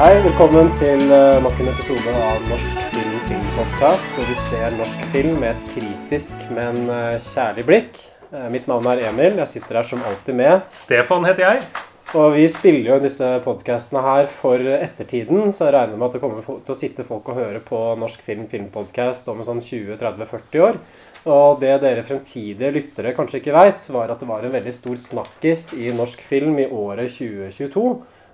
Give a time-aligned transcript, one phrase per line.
[0.00, 5.02] Hei, velkommen til eh, nok en episode av Norsk film filmpodkast, hvor vi ser norsk
[5.12, 7.98] film med et kritisk, men eh, kjærlig blikk.
[8.30, 9.36] Eh, Mitt navn er Emil.
[9.42, 10.62] Jeg sitter her som alltid med.
[10.72, 11.66] Stefan heter jeg.
[12.16, 16.22] Og vi spiller jo disse podkastene her for ettertiden, så jeg regner med at det
[16.22, 20.78] kommer til å sitte folk og høre på Norsk film filmpodkast om sånn 20-30-40 år.
[21.28, 24.96] Og det dere fremtidige lyttere kanskje ikke veit, var at det var en veldig stor
[25.10, 27.84] snakkis i norsk film i året 2022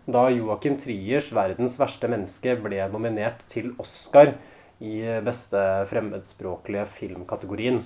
[0.07, 4.35] da Joakim Triers 'Verdens verste menneske' ble nominert til Oscar
[4.81, 7.81] i beste fremmedspråklige filmkategorien.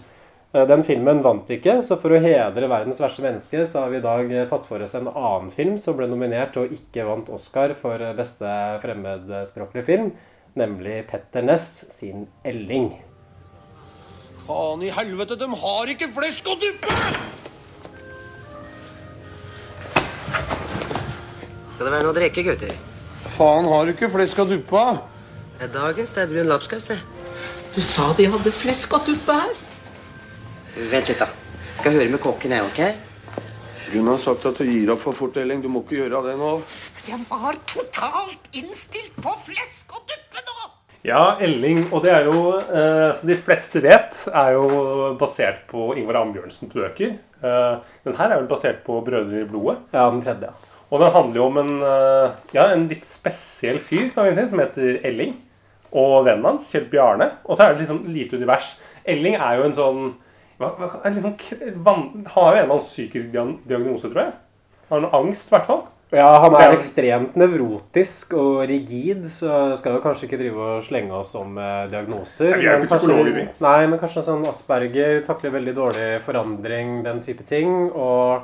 [0.53, 3.99] Eh, Den filmen vant ikke, så for å hedre 'Verdens verste menneske' så har vi
[3.99, 7.31] i dag eh, tatt for oss en annen film som ble nominert og ikke vant
[7.31, 10.13] Oscar for eh, beste fremmedspråklige film,
[10.57, 12.99] nemlig Petter Ness sin 'Elling'.
[14.47, 17.50] Faen i helvete, de har ikke flesk å duppe!
[21.81, 22.73] Skal det være noe å drikke, gutter?
[23.33, 24.81] Faen, har du ikke flesk og duppe?
[25.57, 26.99] Det er dagens, det er brun lapskaus, det.
[27.73, 29.63] Du sa de hadde flesk og duppe her.
[30.91, 31.31] Vent litt, da.
[31.79, 33.89] Skal høre med kokken, jeg, ok?
[33.95, 35.65] Hun har sagt at du gir opp for fort, Elling.
[35.65, 36.53] Du må ikke gjøre det nå.
[37.09, 40.71] Jeg var totalt innstilt på flesk og duppe nå!
[41.09, 41.87] Ja, Elling.
[41.95, 46.77] Og det er jo, eh, som de fleste vet, er jo basert på Ingvar Ambjørnsens
[46.77, 47.17] bøker.
[47.41, 49.81] Eh, den her er vel basert på 'Brødre i blodet'.
[49.97, 50.53] Ja, den tredje.
[50.91, 54.49] Og den handler jo om en, eh, ja, en litt spesiell fyr kan vi si,
[54.51, 55.37] som heter Elling.
[55.93, 57.31] Og vennen hans, Kjell Bjarne.
[57.47, 58.77] Og så er det litt sånn lite univers.
[59.07, 60.03] Elling er jo en sånn
[60.61, 61.37] sånn
[61.87, 64.35] Han har jo en eller annen psykisk diagnose, tror jeg.
[64.91, 65.83] Han har noe angst, i hvert fall.
[66.11, 71.15] Ja, han er ekstremt nevrotisk og rigid, så skal jo kanskje ikke drive og slenge
[71.15, 72.57] oss om eh, diagnoser.
[72.59, 73.45] Vi er jo ikke kanskje- psykologer, vi.
[73.63, 77.71] Nei, men kanskje sånn Asperger takler veldig dårlig forandring, den type ting.
[77.95, 78.43] Og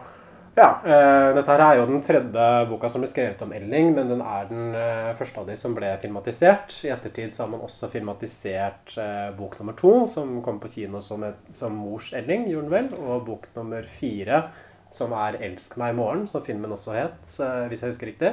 [0.57, 4.11] ja, Uh, dette her er jo den tredje boka som ble skrevet om Elling, men
[4.13, 6.79] den er den uh, første av de som ble filmatisert.
[6.87, 11.03] I ettertid så har man også filmatisert uh, bok nummer to, som kom på kino
[11.05, 14.47] som, et, som Mors Elling, gjorde den vel, og bok nummer fire,
[14.95, 17.21] som er 'Elsk meg i morgen', som filmen også het,
[17.69, 18.33] hvis jeg husker riktig.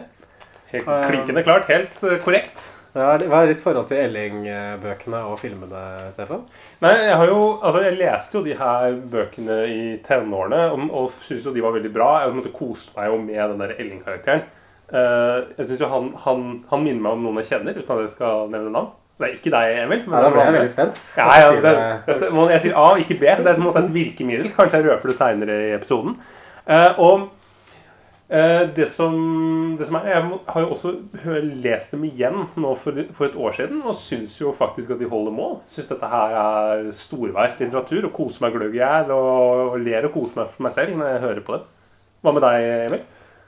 [0.72, 1.68] Helt klinkende klart.
[1.68, 2.73] Helt korrekt.
[2.94, 5.80] Ja, Hva er ditt forhold til Elling-bøkene og filmene,
[6.14, 6.44] Stefan?
[6.84, 11.16] Nei, jeg har jo, altså jeg leste jo de her bøkene i tenårene og, og
[11.18, 12.10] syntes jo de var veldig bra.
[12.22, 14.46] Jeg måtte kose koste meg jo med den der Elling-karakteren.
[14.94, 18.04] Uh, jeg synes jo han, han, han minner meg om noen jeg kjenner, uten at
[18.06, 18.92] jeg skal nevne navn.
[19.18, 20.02] Det er ikke deg, Emil.
[20.10, 21.04] men Ja, da ble jeg veldig spent.
[21.18, 23.24] Ja, ja, det, det- dette, jeg sier A, ikke B.
[23.30, 24.52] Det er på en måte et virkemiddel.
[24.58, 26.18] Kanskje jeg røper det seinere i episoden.
[26.68, 27.30] Uh, og
[28.76, 29.14] det, som,
[29.78, 30.94] det som er Jeg har jo også
[31.62, 35.10] lest dem igjen nå for, for et år siden, og syns jo faktisk at de
[35.12, 35.58] holder mål.
[35.70, 40.10] Syns dette her er storveis litteratur, og koser meg gløgg i hjel, og, og ler
[40.10, 41.66] og koser meg for meg selv når jeg hører på det.
[42.24, 43.04] Hva med deg, Emil?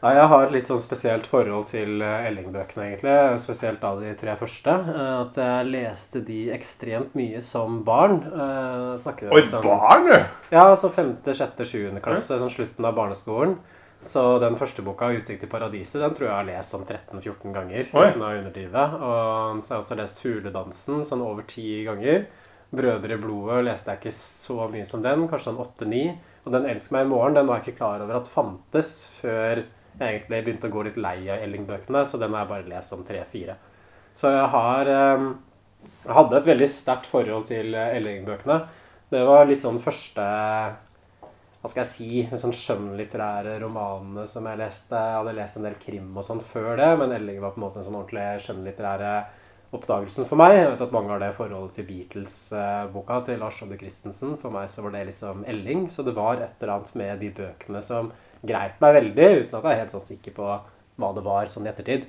[0.06, 3.14] Ja, jeg har et litt sånn spesielt forhold til eh, Elling-bøkene, egentlig.
[3.42, 4.74] Spesielt da de tre første.
[4.92, 8.20] Eh, At jeg leste de ekstremt mye som barn.
[8.28, 10.06] Eh, Oi, sånn- barn!
[10.06, 10.14] du!
[10.54, 13.56] Ja, altså femte, sjette, sjuende klasse, sånn slutten av barneskolen.
[14.02, 17.54] Så den første boka, 'Utsikt til paradiset', den tror jeg jeg har lest sånn 13-14
[17.54, 17.88] ganger.
[17.94, 18.10] Oi.
[18.10, 18.84] uten å underdrive.
[19.02, 22.26] Og så har jeg også lest 'Fugledansen' sånn over ti ganger.
[22.74, 26.20] 'Brødre i blodet' leste jeg ikke så mye som den, kanskje sånn åtte-ni.
[26.46, 29.64] Og den 'Elsk meg i morgen' den var jeg ikke klar over at fantes før
[30.00, 32.92] jeg egentlig begynte å gå litt lei av Elling-bøkene, så den har jeg bare lest
[32.92, 33.56] sånn tre-fire.
[34.16, 35.34] Så jeg har eh,
[36.06, 38.68] Jeg hadde et veldig sterkt forhold til eh, Elling-bøkene.
[39.12, 40.24] Det var litt sånn første
[41.66, 44.94] hva skal jeg si, sånn skjønnlitterære romanene som jeg leste.
[44.94, 47.64] Jeg hadde lest en del krim og sånn før det, men Elling var på en
[47.64, 49.14] måte en sånn ordentlig skjønnlitterære
[49.74, 50.54] oppdagelsen for meg.
[50.60, 54.36] Jeg vet at mange har det forholdet til Beatles-boka til Lars Odde Christensen.
[54.44, 57.32] For meg så var det liksom Elling, så det var et eller annet med de
[57.42, 58.14] bøkene som
[58.46, 60.52] greit meg veldig, uten at jeg er helt sånn sikker på
[61.02, 62.06] hva det var sånn i ettertid.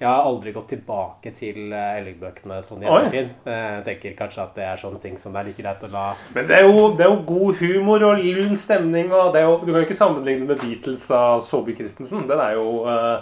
[0.00, 3.34] Jeg har aldri gått tilbake til eh, Elling-bøkene sånn i ettertid.
[3.44, 6.04] Jeg tenker kanskje at det er sånne ting som det er like greit å la
[6.32, 9.12] Men det er, jo, det er jo god humor og lun stemning.
[9.12, 12.24] og det er jo, Du kan jo ikke sammenligne med Beatles av Saabye Christensen.
[12.30, 13.20] Den er jo uh,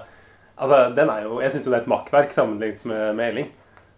[0.58, 3.50] Altså, den er jo Jeg syns jo det er et makkverk sammenlignet med, med Elling.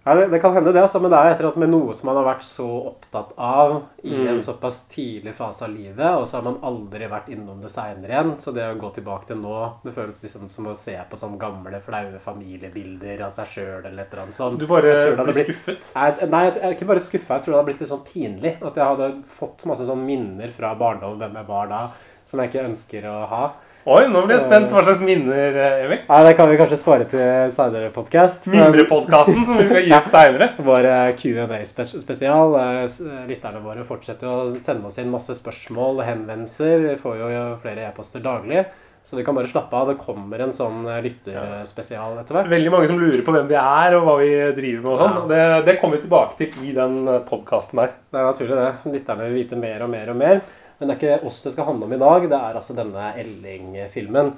[0.07, 2.07] Ja, det, det kan hende det, altså, men det er etter at med noe som
[2.09, 4.29] man har vært så opptatt av i Mm.
[4.31, 8.09] en såpass tidlig fase av livet, og så har man aldri vært innom det seinere
[8.09, 8.33] igjen.
[8.41, 11.37] Så det å gå tilbake til nå, det føles liksom som å se på sånn
[11.39, 14.59] gamle, flaue familiebilder av seg sjøl eller et eller annet sånt.
[14.59, 15.93] Du bare Jeg blir blitt- skuffet.
[15.95, 17.35] Jeg, nei, jeg er ikke bare skuffa.
[17.37, 18.57] Jeg tror det hadde blitt litt sånn pinlig.
[18.63, 21.83] At jeg hadde fått masse sånn minner fra barndommen, hvem jeg var da,
[22.25, 23.53] som jeg ikke ønsker å ha.
[23.89, 24.69] Oi, nå blir jeg spent.
[24.75, 26.01] Hva slags minner, eh, Emil?
[26.09, 28.45] Nei, Det kan vi kanskje spare til seinere podkast.
[28.53, 30.51] Mimrepodkasten som vi skal gi ut seinere.
[30.61, 32.55] Vår eh, Q&A-spesial.
[32.61, 36.85] eh, Lytterne våre fortsetter å sende oss inn masse spørsmål og henvendelser.
[36.91, 38.67] Vi får jo flere e-poster daglig.
[39.03, 39.89] Så vi kan bare slappe av.
[39.89, 42.53] Det kommer en sånn eh, lytterspesial etter hvert.
[42.53, 44.31] Veldig mange som lurer på hvem vi er og hva vi
[44.61, 44.93] driver med.
[44.93, 45.19] og sånn.
[45.23, 45.27] Ja.
[45.33, 47.01] Det, det kommer vi tilbake til i den
[47.33, 47.97] podkasten her.
[48.13, 48.97] Det er naturlig, det.
[48.99, 50.45] Lytterne vil vite mer og mer og mer.
[50.81, 52.25] Men det er ikke oss det skal handle om i dag.
[52.31, 54.33] Det er altså denne Elling-filmen.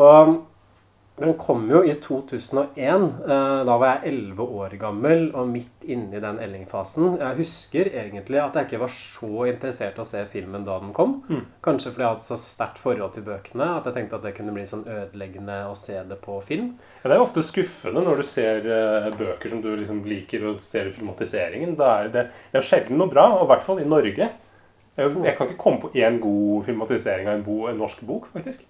[0.00, 0.38] Og
[1.20, 3.02] den kom jo i 2001.
[3.28, 7.18] Eh, Da var jeg 11 år gammel og midt inne i den Elling-fasen.
[7.20, 10.94] Jeg husker egentlig at jeg ikke var så interessert i å se filmen da den
[10.96, 11.18] kom.
[11.62, 14.54] Kanskje fordi jeg hadde så sterkt forhold til bøkene at jeg tenkte at det kunne
[14.56, 16.72] bli sånn ødeleggende å se det på film.
[17.02, 20.48] Ja, det er jo ofte skuffende når du ser eh, bøker som du liksom liker,
[20.48, 21.76] og ser filmatiseringen.
[21.76, 22.24] Det er det,
[22.54, 24.30] det er sjelden noe bra, og i hvert fall i Norge.
[24.98, 28.26] Jeg, jeg kan ikke komme på én god filmatisering av en, bo, en norsk bok,
[28.34, 28.60] faktisk.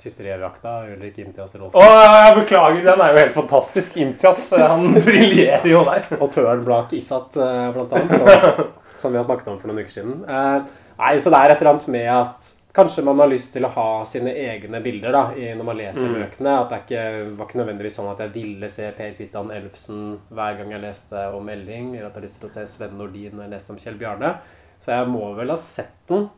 [0.00, 1.82] Siste revyakta, Ulrik Imtias Å, Rolfsen.
[1.84, 3.98] jeg beklager, den er jo helt fantastisk.
[4.00, 6.06] Imtias, eh, han briljerer jo der.
[6.18, 8.16] Og Tøren Blak Isat, eh, blant annet.
[8.16, 8.70] Så,
[9.02, 10.22] som vi har snakket om for noen uker siden.
[10.24, 10.70] Eh,
[11.02, 13.72] nei, så det er et eller annet med at kanskje man har lyst til å
[13.74, 16.52] ha sine egne bilder da, når man leser bøkene.
[16.54, 20.58] At det ikke, var ikke nødvendigvis sånn at jeg ville se Per Christian Elfsen hver
[20.60, 23.34] gang jeg leste om Elling, eller at jeg har lyst til å se Sven Nordin
[23.34, 24.32] når jeg leser om Kjell Bjarne.
[24.80, 26.28] Så jeg må vel ha sett den.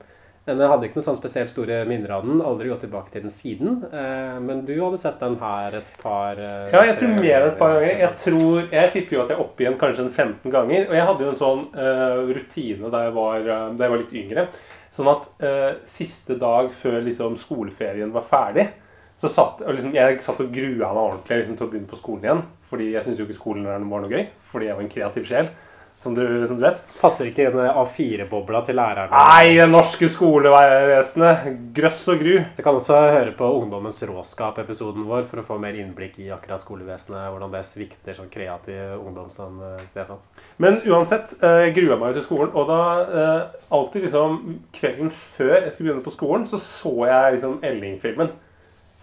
[0.42, 2.40] Men jeg hadde ikke noen sånn spesielt store minner av den.
[2.42, 3.76] Aldri gått tilbake til den siden.
[3.86, 7.50] Eh, men du hadde sett den her et par eh, Ja, jeg tror mer enn
[7.52, 7.92] et par ganger.
[8.00, 10.88] Jeg, tror, jeg tipper jo at jeg er oppe igjen kanskje en 15 ganger.
[10.88, 14.18] Og jeg hadde jo en sånn uh, rutine da jeg, var, da jeg var litt
[14.24, 14.46] yngre.
[14.92, 18.66] Sånn at uh, siste dag før liksom, skoleferien var ferdig,
[19.22, 22.26] så satt liksom, jeg satt og grua meg ordentlig liksom, til å begynne på skolen
[22.26, 22.46] igjen.
[22.66, 24.26] Fordi jeg syntes jo ikke skolen var noe gøy.
[24.50, 25.54] Fordi jeg var en kreativ sjel.
[26.02, 26.81] Som du, som du vet.
[26.99, 29.14] Passer ikke den A4-bobla til lærerne.
[29.14, 31.46] Nei, det norske skolevesenet.
[31.76, 32.40] Grøss og gru.
[32.56, 36.64] Du kan også høre på Ungdommens råskap-episoden vår for å få mer innblikk i akkurat
[36.64, 37.31] skolevesenet.
[37.31, 40.19] Hvordan det svikter sånn kreativ ungdom som eh, Stefan.
[40.62, 42.54] Men uansett, eh, grua meg jo til skolen.
[42.58, 44.40] Og da eh, alltid liksom
[44.75, 48.34] kvelden før jeg skulle begynne på skolen, så så jeg liksom Elling-filmen.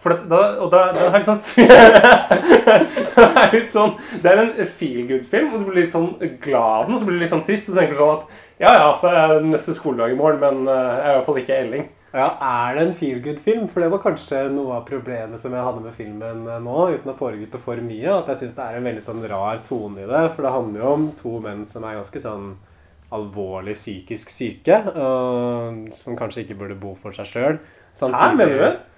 [0.00, 1.40] For da, og da, da er det sånn
[3.20, 6.68] Det er litt sånn Det er en feel good-film, og du blir litt sånn glad
[6.78, 7.68] av den, og så blir du litt sånn trist.
[7.68, 10.68] Og så tenker du sånn at ja, ja, det er neste skoledag i morgen, men
[10.68, 11.86] eh, jeg er i hvert fall ikke Elling.
[12.10, 13.68] Ja, Er det en feel good-film?
[13.70, 17.12] For det var kanskje noe av problemet som jeg hadde med filmen eh, nå, uten
[17.12, 18.08] å foregripe for mye.
[18.16, 20.24] At jeg syns det er en veldig sånn rar tone i det.
[20.34, 22.50] For det handler jo om to menn som er ganske sånn
[23.14, 24.80] alvorlig psykisk syke.
[24.92, 27.60] Og som kanskje ikke burde bo for seg sjøl.
[28.00, 28.89] Hæ, mener du?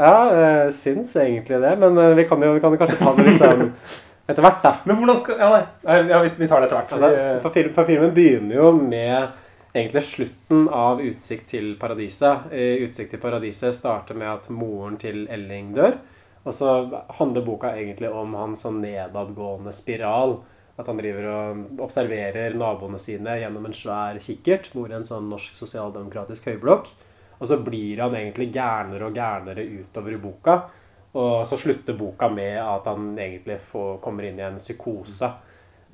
[0.00, 1.74] Ja, jeg syns egentlig det.
[1.82, 3.66] Men eh, vi kan jo, vi kan kanskje ta det sånn
[4.30, 4.72] etter hvert, da.
[4.88, 5.50] Men hvordan skal Ja,
[5.84, 6.94] nei, ja, vi, vi tar det etter hvert.
[6.96, 9.28] Altså, Vi- for, film, for filmen begynner jo med
[9.74, 12.48] egentlig slutten av Utsikt til paradiset.
[12.86, 15.98] Utsikt til paradiset starter med at moren til Elling dør.
[16.48, 16.70] Og så
[17.18, 20.38] handler boka egentlig om hans sånn nedadgående spiral.
[20.80, 24.70] At han driver og observerer naboene sine gjennom en svær kikkert.
[24.72, 26.88] Bor i en sånn norsk sosialdemokratisk høyblokk.
[27.40, 30.56] Og så blir han egentlig gærnere og gærnere utover i boka.
[31.18, 35.30] Og så slutter boka med at han egentlig får, kommer inn i en psykose.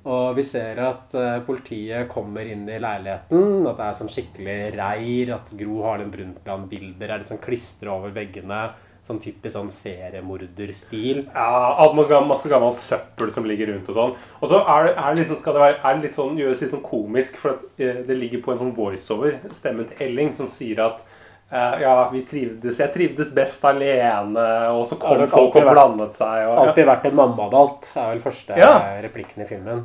[0.07, 4.59] Og vi ser at eh, politiet kommer inn i leiligheten, at det er sånn skikkelig
[4.77, 8.69] reir, at Gro Harlem Brundtland-bilder er liksom klistra over veggene.
[9.07, 11.21] Sånn typisk sånn seriemorderstil.
[11.31, 14.15] Ja, masse gammelt søppel som ligger rundt og sånn.
[14.41, 16.87] Og så er det, er det liksom, det være, er litt sånn, gjøres litt sånn
[16.87, 21.03] komisk, for eh, det ligger på en sånn voiceover, stemmen til Elling, som sier at
[21.53, 26.47] ja, vi trivdes, jeg trivdes best alene, og så kom folk og blandet seg.
[26.49, 28.73] Og, Alltid vært en mamma av alt, er vel første Ja.
[28.83, 29.85] eh, replikken i filmen.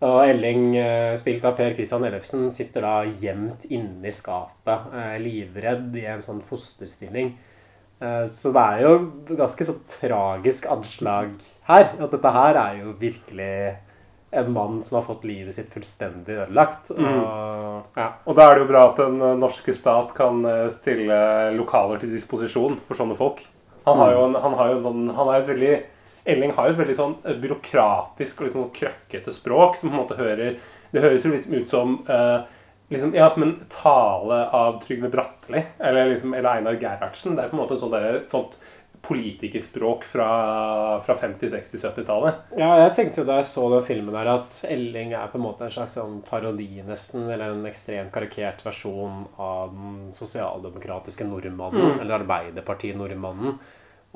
[0.00, 5.16] Og Elling, eh, spilt av Per Christian Ellefsen, sitter da gjemt inne i skapet, eh,
[5.18, 7.32] livredd i en sånn fosterstilling.
[8.00, 11.30] Eh, Så det er jo ganske sånn tragisk anslag
[11.66, 11.88] her.
[12.00, 13.76] At dette her er jo virkelig
[14.30, 16.90] en mann som har fått livet sitt fullstendig ødelagt.
[16.92, 18.08] Og, ja.
[18.24, 21.20] og da er det jo bra at den eh, norske stat kan eh, stille
[21.56, 23.40] lokaler til disposisjon for sånne folk.
[23.88, 25.76] Han har jo, en, han har jo en sånn, han er et veldig
[26.28, 29.94] Elling har jo et veldig sånn eh, byråkratisk og liksom sånn krøkkete språk som på
[29.94, 30.58] en måte hører
[30.92, 32.40] Det høres jo liksom ut som eh,
[32.92, 37.36] liksom, ja, som en tale av Trygve Bratteli eller, liksom, eller Einar Gerhardsen.
[37.36, 38.58] Det er på en måte et sånt, derre- sånt
[39.02, 40.28] politikerspråk fra,
[41.04, 42.34] fra 50-, 60-, 70-tallet.
[42.58, 45.44] Ja, jeg tenkte jo da jeg så den filmen der at Elling er på en
[45.46, 51.98] måte en slags sånn parodi, nesten, eller en ekstremt karikert versjon av den sosialdemokratiske nordmannen,
[51.98, 53.58] eller Arbeiderparti-nordmannen.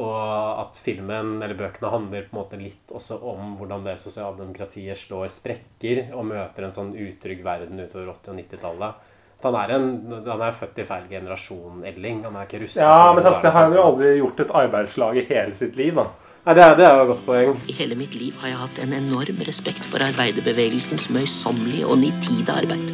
[0.02, 0.20] Og
[0.62, 5.28] at filmen, eller bøkene, handler på en måte litt også om hvordan det sosialdemokratiet slår
[5.30, 9.10] sprekker og møter en sånn utrygg verden utover 80- og 90-tallet.
[9.42, 9.86] Han er, en,
[10.22, 12.20] han er født i feil generasjon, Elling.
[12.28, 15.24] Han er ikke russer Ja, men samtidig har han jo aldri gjort et arbeidslag i
[15.32, 15.96] hele sitt liv.
[15.98, 16.04] da.
[16.46, 17.50] Nei, det, er, det er jo et godt poeng.
[17.70, 22.54] I hele mitt liv har jeg hatt en enorm respekt for arbeiderbevegelsens møysommelige og nitide
[22.54, 22.88] arbeid.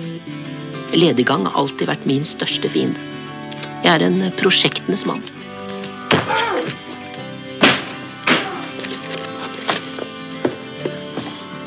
[0.97, 3.01] Lediggang har alltid vært min største fiende.
[3.85, 5.21] Jeg er en prosjektenes mann.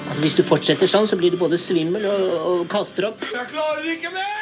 [0.09, 3.25] Altså, hvis du fortsetter sånn, så blir du både svimmel og, og kaster opp.
[3.29, 4.40] Jeg klarer ikke mer!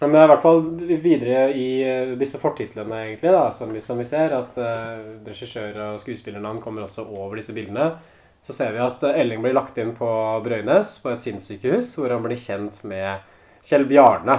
[0.00, 0.62] Men det er i hvert fall
[1.04, 5.76] videre i eh, disse fortitlene, egentlig, da, som vi, som vi ser, at uh, regissør
[5.90, 7.90] og skuespillernavn kommer også over disse bildene.
[8.40, 10.08] Så ser vi at eh, Elling blir lagt inn på
[10.46, 13.28] Brøynes, på et sinnssykehus, hvor han blir kjent med
[13.66, 14.38] Kjell Bjarne.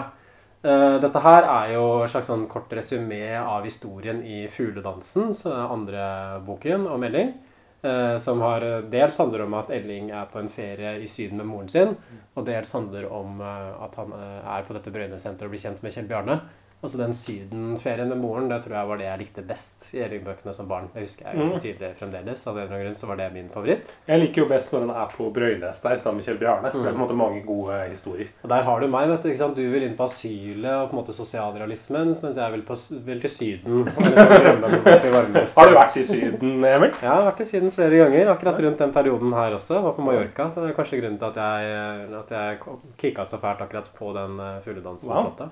[0.66, 6.42] Uh, dette her er jo et slags sånn kort resymé av historien i 'Fugledansen', andre
[6.48, 7.36] boken om Elling.
[7.84, 11.42] Eh, Som har eh, dels handler om at Elling er på en ferie i Syden
[11.42, 11.96] med moren sin,
[12.36, 15.96] og dels handler om eh, at han er på dette Brøynesenteret og blir kjent med
[15.96, 16.42] Kjell Bjarne.
[16.82, 20.54] Altså Den sydenferien med moren det tror jeg var det jeg likte best i Elling-bøkene
[20.56, 20.88] som barn.
[20.94, 22.46] Det husker jeg ganske tydelig fremdeles.
[22.50, 23.92] Av en eller annen grunn så var det min favoritt.
[24.08, 26.72] Jeg liker jo best når den er på Brøynes der sammen med Kjell Bjarne.
[26.74, 28.32] Det er på en måte mange gode historier.
[28.42, 29.10] Og der har du meg.
[29.12, 29.62] vet Du ikke sant?
[29.62, 33.22] Du vil inn på asylet og på en måte sosialrealismen, mens jeg vil, på, vil
[33.22, 33.86] til Syden.
[35.62, 36.92] Har du vært i Syden, Emil?
[36.98, 38.32] Ja, jeg har vært i Syden flere ganger.
[38.34, 39.84] Akkurat rundt den perioden her også.
[39.86, 40.50] Var på Mallorca.
[40.50, 44.14] Så det er kanskje grunnen til at jeg, at jeg kicka så fælt akkurat på
[44.18, 45.14] den uh, fugledansen.
[45.14, 45.52] Wow.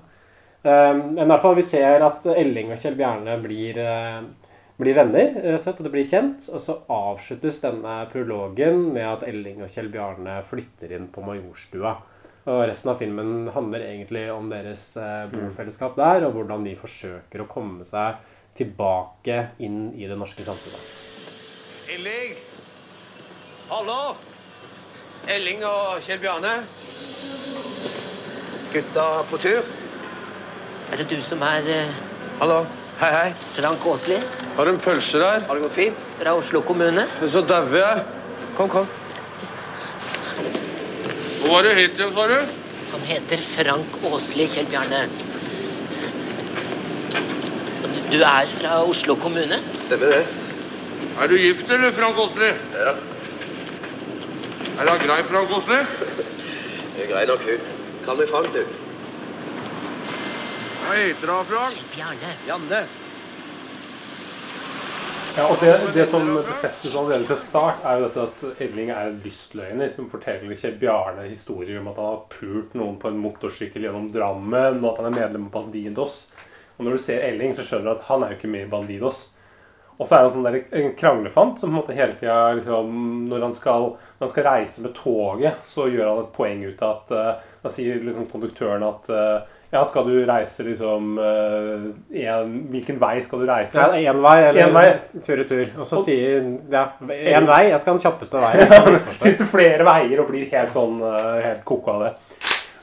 [0.62, 4.18] Um, men i hvert fall vi ser at Elling og Kjell Bjarne blir, eh,
[4.80, 6.48] blir venner, rett og slett, og det blir kjent.
[6.52, 11.96] Og så avsluttes denne prologen med at Elling og Kjell Bjarne flytter inn på Majorstua.
[12.50, 17.44] Og resten av filmen handler egentlig om deres eh, bofellesskap der, og hvordan de forsøker
[17.44, 18.20] å komme seg
[18.56, 20.80] tilbake inn i det norske samfunnet.
[21.88, 22.36] Elling!
[23.70, 24.00] Hallo!
[25.28, 26.56] Elling og Kjell Bjarne.
[28.72, 29.79] Gutta på tur.
[30.90, 31.92] Er det du som er eh,
[32.40, 32.62] Hallo.
[33.00, 33.28] Hei, hei.
[33.54, 34.18] Frank Åsli
[34.56, 35.44] Har du en pølser her?
[35.48, 36.00] Har det gått fint?
[36.20, 37.06] fra Oslo kommune?
[37.20, 38.02] Men så dauer jeg.
[38.58, 38.88] Kom, kom.
[41.40, 42.36] Hva var det het igjen, sa du?
[42.90, 45.04] Han heter Frank Åsli Kjell Bjarne.
[45.10, 45.28] Du-
[48.10, 49.60] Du er fra Oslo kommune?
[49.86, 50.24] Stemmer det.
[51.20, 52.50] Er du gift, eller, Frank Åsli?
[52.74, 52.94] Ja,
[54.80, 55.78] Er det grei, Frank Åsli?
[57.10, 57.60] grei nok, hun.
[58.04, 58.64] Kall meg Frank, du.
[60.90, 61.82] Hva heter du, Frank?
[61.94, 62.30] Bjarne.
[62.48, 62.78] Janne.
[65.36, 69.12] Ja, og det, det som befestes allerede til start, er jo dette at Elling er
[69.12, 73.20] en lystløgner som forteller Kjell Bjarne historier om at han har pult noen på en
[73.22, 76.24] motorsykkel gjennom Drammen, og at han er medlem av Bandidos.
[76.74, 78.72] Og når du ser Elling, så skjønner du at han er jo ikke med i
[78.74, 79.22] Bandidos.
[80.00, 83.00] Og så er han sånn der, en kranglefant som på en måte hele tida liksom,
[83.30, 86.82] når, han skal, når han skal reise med toget, så gjør han et poeng ut
[86.82, 91.84] av at uh, Da sier liksom konduktøren at eh, ja, skal du reise liksom eh,
[92.26, 93.78] en, Hvilken vei skal du reise?
[93.78, 94.86] Ja, én vei eller En vei.
[95.22, 95.68] tur i tur.
[95.78, 96.40] Og så sier
[96.72, 97.60] ja, én vei.
[97.70, 98.66] Jeg skal den kjappeste veien.
[98.72, 99.22] Kan misforstå.
[99.28, 102.12] Fins flere veier og blir helt sånn eh, helt koko av det.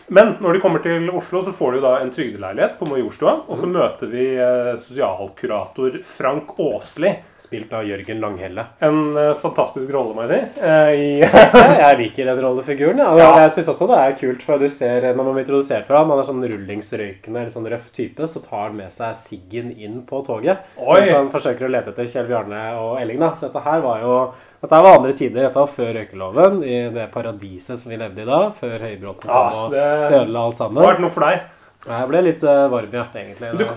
[0.08, 3.34] Men når de kommer til Oslo, så får de jo da en trygdeleilighet på Majorstua.
[3.52, 7.12] Og så møter vi eh, sosialkurator Frank Åsli.
[7.36, 8.64] Spilt av Jørgen Langhelle.
[8.88, 10.64] En eh, fantastisk rolle, må jeg si.
[10.64, 11.36] eh,
[11.84, 13.04] jeg liker den rollefiguren.
[13.04, 13.10] Ja.
[13.20, 13.30] Ja.
[13.44, 16.14] Jeg synes også det er kult, for du ser når man blir introdusert for ham,
[16.16, 20.02] han er sånn rullingsrøykende, litt sånn røff type, så tar han med seg siggen inn
[20.08, 20.64] på toget.
[20.80, 21.02] Oi.
[21.02, 23.20] Mens han forsøker å lete etter Kjell Bjarne og Elling.
[23.24, 23.34] da.
[23.36, 24.16] Så dette her var jo
[24.62, 25.44] dette var andre tider.
[25.48, 28.40] Dette var før røykeloven, i det paradiset som vi levde i da.
[28.58, 30.84] Før Høybråten Ja, kom og det- ødela alt Det har sammen.
[30.84, 31.42] vært noe for deg.
[31.88, 33.52] Jeg ble litt eh, varm i hjertet, egentlig.
[33.58, 33.76] Du- Da.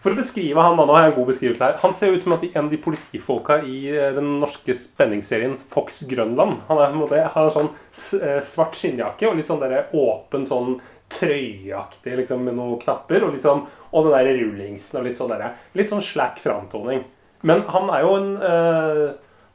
[0.00, 1.74] For å beskrive han da, nå har jeg en god beskrivelse her.
[1.82, 6.04] Han ser ut som at en av de politifolka i eh, den norske spenningsserien Fox
[6.08, 6.60] Grønland.
[6.68, 7.68] Han er, måte, har sånn
[8.22, 10.80] eh, svart skinnjakke og litt sånn der åpen sånn
[11.10, 13.24] trøyeaktig liksom, med noen knapper.
[13.26, 17.04] Og, liksom, og den der rullingsen og litt sånn der, litt sånn slack framtoning.
[17.42, 19.12] Men han er jo en eh,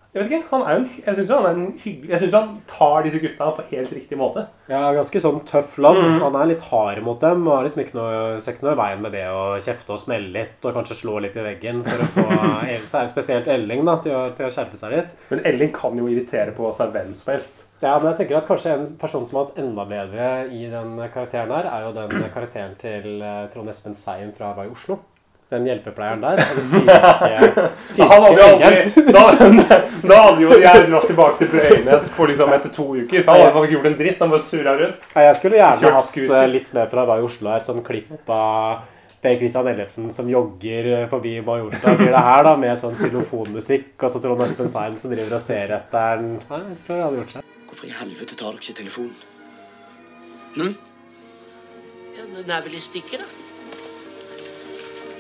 [0.10, 0.46] Jeg vet ikke.
[0.50, 3.20] han er jo en, Jeg syns han er en hyggelig Jeg synes han tar disse
[3.22, 4.46] gutta på helt riktig måte.
[4.72, 6.02] Ja, ganske sånn tøff land.
[6.02, 6.18] Mm.
[6.24, 7.46] Han er litt hard mot dem.
[7.46, 10.02] Og har liksom ikke noe, ser ikke noe i veien med det å kjefte og
[10.02, 12.28] smelle litt og kanskje slå litt i veggen for å få
[12.90, 15.14] så er spesielt Elling da, til å, til å skjerpe seg litt.
[15.30, 17.66] Men Elling kan jo irritere på seg hvem som helst.
[17.80, 20.98] Ja, men jeg tenker at kanskje en person som har hatt enda bedre i den
[21.14, 25.00] karakteren her, er jo den karakteren til eh, Trond Espen Seim fra Hva i Oslo.
[25.50, 26.38] Den hjelpepleieren der.
[27.98, 29.24] Det Han hadde jo aldri da,
[30.06, 33.24] da hadde jo jeg dratt tilbake til Brøynes på liksom etter to uker.
[33.26, 34.22] For han hadde ikke gjort en dritt.
[34.22, 35.10] Han bare surra rundt.
[35.16, 38.86] Jeg skulle gjerne hatt eh, litt mer fra da i Oslo her, sånn klipp av
[39.26, 41.96] Per Christian Ellefsen som jogger eh, forbi Majorstua.
[41.98, 45.44] Blir det her da, med sånn xylofonmusikk, og så Trond Espen Seim som driver og
[45.50, 46.38] ser etter den.
[46.46, 47.52] Nei, jeg tror jeg hadde gjort seg.
[47.72, 49.12] Hvorfor i helvete tar dere ikke telefonen?
[52.20, 53.39] Ja, den er vel i stykker, da.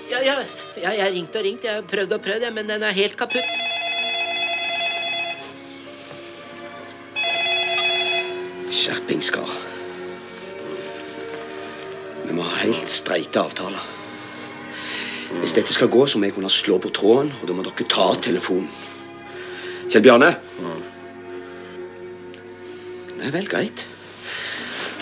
[0.09, 0.35] Ja, ja,
[0.73, 1.63] ja, jeg har ringt og ringt.
[1.63, 3.45] Jeg har prøvd og prøvd, ja, men den er helt kaputt.
[8.73, 9.51] Skjerpingskar.
[12.25, 13.85] Vi må ha helt streite avtaler.
[15.43, 17.85] Hvis dette skal gå, så må jeg kunne slå på tråden, og da må dere
[17.89, 18.69] ta telefonen.
[19.89, 20.31] Kjell Bjarne?
[23.19, 23.85] Nei vel, greit.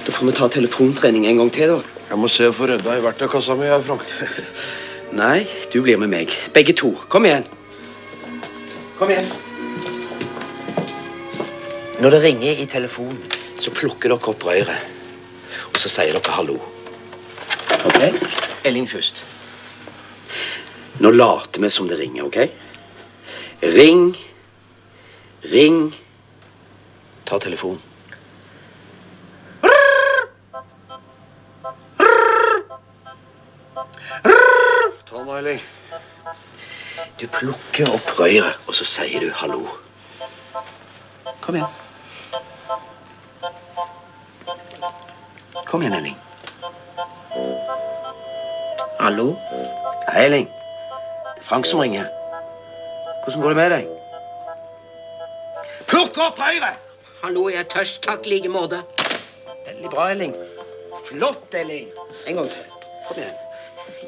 [0.04, 2.04] Da får vi ta telefontrening en gang til, da.
[2.10, 4.04] Jeg må se å få rydda i verktøykassa mi Frank.
[5.12, 6.34] Nei, du blir med meg.
[6.54, 6.91] Begge to.
[7.10, 7.46] Kom igjen.
[9.00, 9.30] Kom igjen.
[12.00, 13.24] Når det ringer i telefonen,
[13.58, 14.93] så plukker dere opp røret.
[15.72, 16.60] Og så sier dere hallo.
[17.88, 18.02] OK?
[18.67, 19.24] Elling først.
[21.00, 22.38] Nå later vi som det ringer, OK?
[23.63, 24.12] Ring.
[25.52, 25.93] Ring.
[27.26, 27.82] Ta telefonen.
[34.24, 34.57] Ta
[35.28, 35.60] den, eller?
[37.20, 39.63] Du plukker opp røret, og så sier du hallo.
[41.42, 41.68] Kom igjen.
[45.68, 46.18] Kom igjen, Elling.
[49.00, 49.28] Hallo?
[50.10, 50.48] Hei, Elling.
[50.48, 52.08] Det er Frank som ringer.
[53.24, 53.90] Hvordan går det med deg?
[55.88, 56.84] Plukk opp røret!
[57.24, 58.02] Hallo, jeg er tørst.
[58.06, 58.84] Takk, like måte.
[59.66, 60.36] Veldig bra, Elling.
[61.10, 61.90] Flott, Elling.
[62.28, 62.72] En gang til.
[63.08, 63.47] Kom igjen.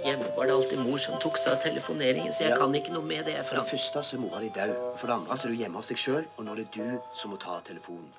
[0.05, 2.57] Hjemme var det alltid mor som tok seg av telefoneringen, så jeg Ja.
[2.57, 3.35] kan ikke noe med det.
[3.45, 3.63] For Fra.
[3.63, 4.75] det første så er mora di død.
[4.97, 6.99] For det andre så er du hjemme hos deg sjøl, og nå er det du
[7.13, 8.09] som må ta telefonen.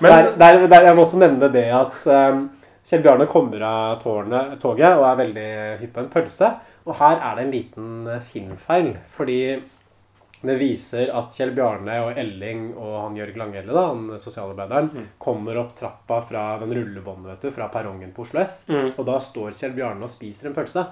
[0.00, 2.50] Men Der, der, der, jeg må også nevne det at um,
[2.86, 6.54] Kjell Bjarne kommer av tårnet, toget og er veldig hypp på en pølse.
[6.86, 8.96] Og her er det en liten eh, filmfeil.
[9.16, 9.62] Fordi
[10.46, 15.58] det viser at Kjell Bjarne og Elling og han Jørg Langhelle, da, han sosialarbeideren, kommer
[15.58, 18.66] opp trappa fra den rullebåndet, vet du, fra perrongen på Oslo S.
[18.70, 20.86] Og da står Kjell Bjarne og spiser en pølse.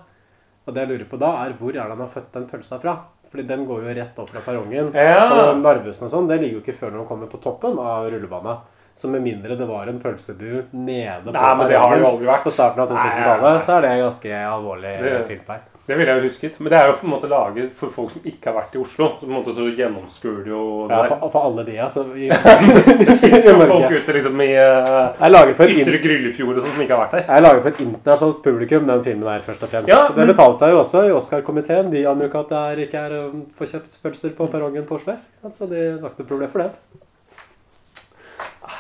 [0.65, 2.79] Og det jeg lurer på da, er hvor er det han har født den pølsa
[2.81, 2.95] fra?
[3.31, 4.93] Fordi den går jo rett opp fra perrongen.
[4.95, 5.25] Ja.
[5.51, 8.07] Og Narvesen og sånn, det ligger jo ikke før når han kommer på toppen av
[8.13, 8.61] rullebana.
[8.95, 12.11] Så med mindre det var en pølsebu nede på Nei, men det har det jo
[12.13, 12.45] aldri vært.
[12.47, 14.93] på starten av Nei, nei, 2000-tallet, så er det ganske alvorlig
[15.33, 15.65] filmfeil.
[15.85, 16.55] Det ville jeg jo husket.
[16.61, 18.81] Men det er jo på en måte laget for folk som ikke har vært i
[18.81, 19.09] Oslo.
[19.19, 21.11] Så på en måte så gjennomskuer de jo Ja, der.
[21.11, 22.07] for, for alle de, altså.
[22.17, 22.31] I,
[23.03, 26.97] Det fins jo folk ute liksom i uh, er Ytre Gryllefjord og sånn som ikke
[26.97, 27.27] har vært der.
[27.27, 29.93] Jeg er laget for et internasjonalt publikum, den filmen her, først og fremst.
[29.93, 31.93] Ja, Det betalte seg jo også i Oscar-komiteen.
[31.93, 35.13] De ikke at det er, ikke er um, få kjøpt pølser på perrongen på Oslo
[35.13, 35.29] S.
[35.53, 36.73] Så de lagde noe problem for det.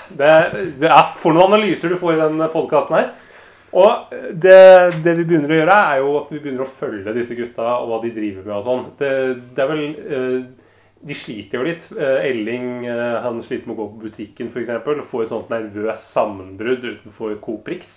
[0.09, 0.33] Det,
[0.81, 3.13] det er, for noen analyser du får i den podkasten her.
[3.75, 4.59] Og det,
[5.03, 7.89] det vi begynner å gjøre, er jo at vi begynner å følge disse gutta og
[7.91, 8.85] hva de driver med og sånn.
[9.01, 9.11] Det,
[9.57, 10.37] det er vel eh,
[11.05, 11.89] De sliter jo litt.
[11.99, 14.71] Eh, Elling eh, han sliter med å gå på butikken f.eks.
[14.79, 17.97] og få et sånt nervøst sammenbrudd utenfor Coop Rix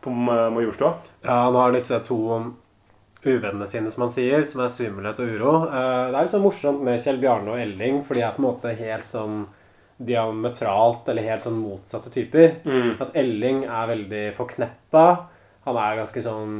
[0.00, 0.94] på Ma- Majorstua.
[1.26, 2.20] Ja, han har disse to
[3.26, 5.54] uvennene sine, som han sier, som er svimmelhet og uro.
[5.66, 8.40] Eh, Det er litt sånn morsomt med Kjell Bjarne og Elling, for de er på
[8.40, 9.42] en måte helt sånn
[10.00, 12.60] diametralt, eller helt sånn motsatte typer.
[13.02, 15.04] At Elling er veldig forkneppa.
[15.66, 16.54] Han er ganske sånn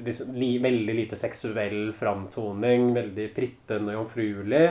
[0.00, 2.90] liksom, li, Veldig lite seksuell framtoning.
[2.96, 4.66] Veldig prippen og jomfruelig.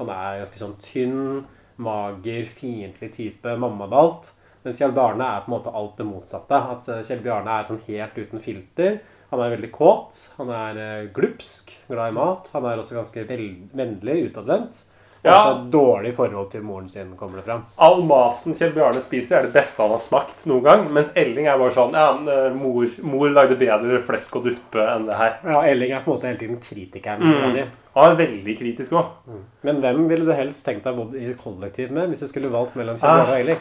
[0.00, 1.44] Han er ganske sånn tynn,
[1.82, 3.56] mager, fiendtlig type.
[3.62, 4.32] mammabalt.
[4.62, 6.58] Mens Kjell Bjarne er på en måte alt det motsatte.
[6.74, 9.00] At eh, Kjell Bjarne er sånn helt uten filter.
[9.32, 10.18] Han er veldig kåt.
[10.38, 12.50] Han er eh, glupsk, glad i mat.
[12.54, 14.84] Han er også ganske vennlig, utadvendt.
[15.24, 15.52] Ja.
[15.52, 17.60] et dårlig forhold til moren sin, kommer det fram.
[17.78, 20.88] All maten Kjell Bjarne spiser, er det beste han har smakt noen gang.
[20.92, 25.06] Mens Elling er bare sånn Ja, eh, mor, mor lagde bedre flesk og duppe enn
[25.06, 25.36] det her.
[25.46, 27.22] Ja, Elling er på en måte hele tiden kritikeren.
[27.22, 27.70] Mm.
[27.94, 29.14] Han er veldig kritisk òg.
[29.62, 32.74] Men hvem ville du helst tenkt deg bodd i kollektiv med hvis du skulle valgt
[32.74, 33.22] mellom Kjell Ah.
[33.22, 33.58] Bjarne og Elling?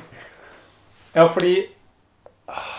[1.13, 1.55] Ja, fordi
[2.47, 2.77] ah,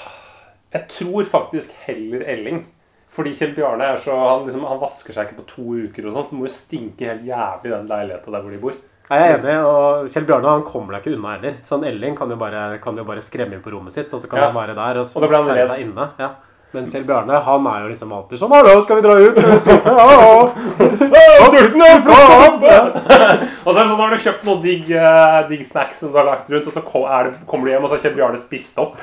[0.72, 2.64] Jeg tror faktisk heller Elling.
[3.12, 6.14] Fordi Kjell Bjarne er så Han, liksom, han vasker seg ikke på to uker, og
[6.14, 8.78] sånt, så det må jo stinke helt jævlig i den leiligheta der hvor de bor.
[9.12, 11.58] Jeg er enig, og Kjell Bjarne han kommer deg ikke unna heller.
[11.68, 14.30] Sånn Elling kan jo bare, kan jo bare skremme inn på rommet sitt, og så
[14.30, 14.46] kan Ja.
[14.48, 16.08] han være der og, Og han sperre seg inne.
[16.18, 16.30] Ja.
[16.72, 19.36] Men Kjell Bjarne han er jo liksom alltid sånn 'Hallo, skal vi dra ut?
[19.36, 21.50] Skal vi spise?' Ja, ja.
[21.52, 22.62] Sulten faen!
[23.66, 26.16] og så er det sånn har du kjøpt noen digg, uh, digg snacks som du
[26.16, 28.78] har lagt rundt, og så det, kommer du hjem, og så har Kjell Bjarne spist
[28.78, 28.96] opp.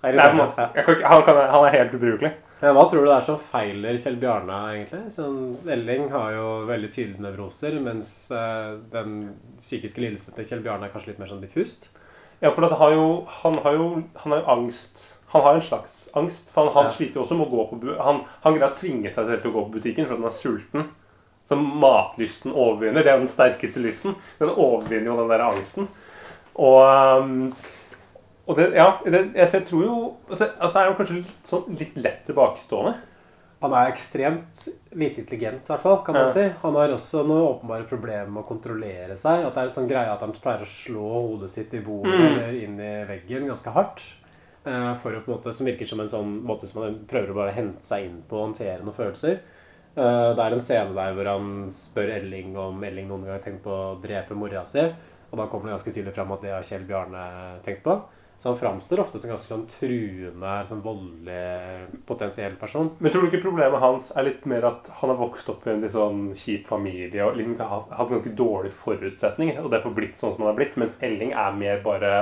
[0.00, 2.32] På måte- jeg han, kan, han er helt ubrukelig.
[2.64, 5.02] Men hva tror du det er som feiler Kjell Bjarne, egentlig?
[5.12, 9.18] Sånn, Elling har jo veldig tydelige nevroser, mens uh, den
[9.58, 11.90] psykiske lidelsen til Kjell Bjarne er kanskje litt mer sånn diffust.
[12.40, 13.04] Ja, for har jo,
[13.42, 13.90] han, har jo,
[14.22, 15.04] han har angst.
[15.34, 16.54] Han har en slags angst.
[16.54, 16.94] For han, han Ja.
[16.96, 19.44] sliter jo også med å gå på bu han, han greier å tvinge seg selv
[19.44, 20.88] til å gå på butikken for han er sulten.
[21.44, 23.04] Så matlysten overvinner.
[23.04, 24.16] Det er jo den sterkeste lysten.
[24.40, 25.88] Den overvinner jo den der angsten.
[26.54, 26.80] Og,
[27.20, 27.52] um,
[28.46, 29.94] og det, ja, det, jeg, tror jo
[30.28, 32.94] altså, altså er han kanskje litt, sånn, litt lett tilbakestående.
[33.64, 36.32] Han er ekstremt lite intelligent, i hvert fall, kan man Ja.
[36.34, 36.42] si.
[36.62, 39.46] Han har også noen åpenbare problemer med å kontrollere seg.
[39.46, 42.12] At det er en sånn greie at han pleier å slå hodet sitt i bordet
[42.12, 42.26] Mm.
[42.26, 44.02] eller inn i veggen ganske hardt.
[44.66, 47.30] eh, For å på en måte, Som virker som en sånn måte som han prøver
[47.30, 49.38] å bare hente seg inn på og håndtere noen følelser.
[49.96, 53.38] Eh, Det er en scene der hvor han spør Elling om Elling noen gang har
[53.40, 54.80] tenkt på å drepe mora si.
[54.80, 58.02] Og da kommer det ganske tydelig fram at det har Kjell Bjarne tenkt på.
[58.44, 62.90] Så han framstår ofte som en ganske sånn truende, sånn voldelig potensiell person.
[63.00, 65.70] Men tror du ikke problemet hans er litt mer at han har vokst opp i
[65.72, 70.20] en litt sånn kjip familie og liksom hatt, hatt ganske dårlige forutsetninger, og derfor blitt
[70.20, 70.76] sånn som han har blitt?
[70.76, 72.16] Mens Elling er mer bare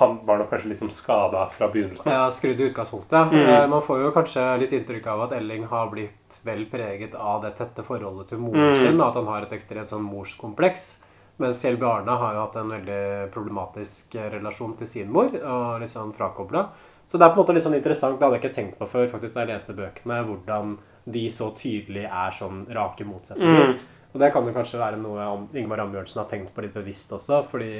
[0.00, 2.06] Han var nok kanskje litt sånn skada fra begynnelsen.
[2.08, 3.28] Ja, skrudd i utgangspunktet.
[3.32, 3.42] Mm.
[3.44, 7.42] Eh, Man får jo kanskje litt inntrykk av at Elling har blitt vel preget av
[7.44, 8.76] det tette forholdet til moren Mm.
[8.76, 11.02] sin, at han har et ekstremt sånn morskompleks.
[11.42, 13.02] Mens Kjell Bjarne har jo hatt en veldig
[13.34, 16.68] problematisk eh, relasjon til sin mor, og sånn frakobla.
[17.10, 18.88] Så det er på en måte litt sånn interessant, det hadde jeg ikke tenkt på
[18.88, 20.76] før, faktisk da jeg leste bøkene, hvordan
[21.12, 23.74] de så tydelig er sånn rake motsetninger.
[23.74, 24.02] Mm.
[24.12, 27.12] Og det kan jo kanskje være noe Ingmar Ingvar Ambjørnsen har tenkt på litt bevisst
[27.16, 27.72] også, fordi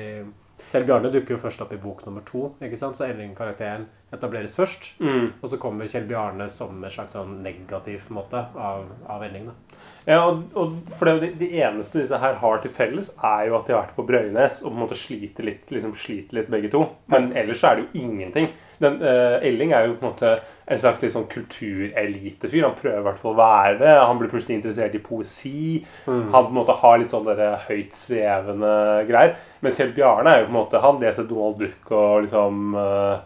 [0.70, 2.96] Kjell Bjarne dukker jo først opp i bok nummer to, ikke sant?
[2.96, 4.94] så Elling-karakteren etableres først.
[5.03, 5.33] Mm.
[5.40, 9.51] Og så kommer Kjell Bjarne som en slags sånn negativ måte av, av Elling.
[9.51, 9.71] da.
[10.09, 13.69] Ja, og, og for det, det eneste disse her har til felles, er jo at
[13.69, 16.73] de har vært på Brøynes og på en måte sliter litt, liksom sliter litt begge
[16.73, 16.83] to.
[17.12, 18.51] Men ellers så er det jo ingenting.
[18.83, 20.33] Den, uh, Elling er jo på en måte
[20.67, 22.65] en slags litt sånn kulturelitefyr.
[22.65, 23.93] Han prøver i hvert fall å være det.
[24.01, 25.83] Han blir plutselig interessert i poesi.
[26.07, 28.73] Han på en måte har litt sånn høytsvevende høyt svevende
[29.11, 29.37] greier.
[29.62, 33.21] Mens Kjell Bjarne er jo på en måte Han leser Donald Duck og liksom eh,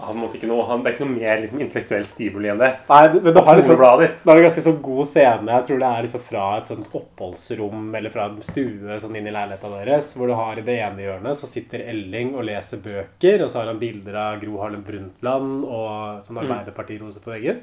[0.00, 2.70] han måtte ikke noe, han, Det er ikke noe mer liksom, intellektuell stimuli enn det.
[2.88, 5.52] Nei, men det har liksom, det er en ganske så god scene.
[5.52, 9.28] Jeg tror det er liksom fra et sånt oppholdsrom eller fra en stue sånn inn
[9.28, 12.82] i leiligheta deres, hvor du har i det ene hjørnet så sitter Elling og leser
[12.82, 17.62] bøker, og så har han bilder av Gro Harlem Brundtland og sånn Arbeiderpartirose på veggen.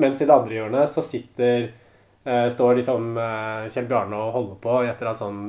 [0.00, 1.68] Mens i det andre hjørnet så sitter
[2.24, 5.40] står liksom eh, Kjell Bjarne og holder på i et eller annet sånn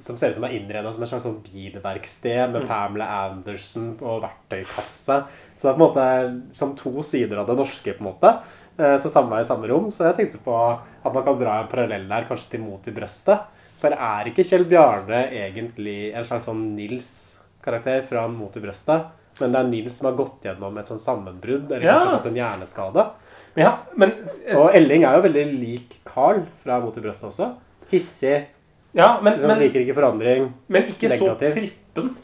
[0.00, 3.96] som ser ut som det er innredet som et slags sånn bilverksted med Pamela Anderson
[4.00, 5.16] og verktøykasse.
[5.54, 8.30] Så det er på en måte som to sider av det norske, på en måte.
[8.78, 9.90] eh, Så samla i samme rom.
[9.90, 12.92] Så jeg tenkte på at man kan dra en parallell der, kanskje til Mot i
[12.92, 13.40] brøstet.
[13.80, 19.08] For er ikke Kjell Bjarne egentlig en slags sånn Nils-karakter fra Mot i brøstet?
[19.40, 21.98] Men det er Nils som har gått gjennom et sånn sammenbrudd, eller Ja.
[21.98, 23.06] kanskje fått en hjerneskade.
[23.58, 24.12] Ja, men
[24.54, 27.52] Og Elling er jo veldig lik Carl fra Mot i brøstet også.
[27.90, 28.46] Hissig,
[28.94, 30.52] Ja, men, liksom, men, liker ikke forandring.
[30.68, 32.16] men ikke så prippen.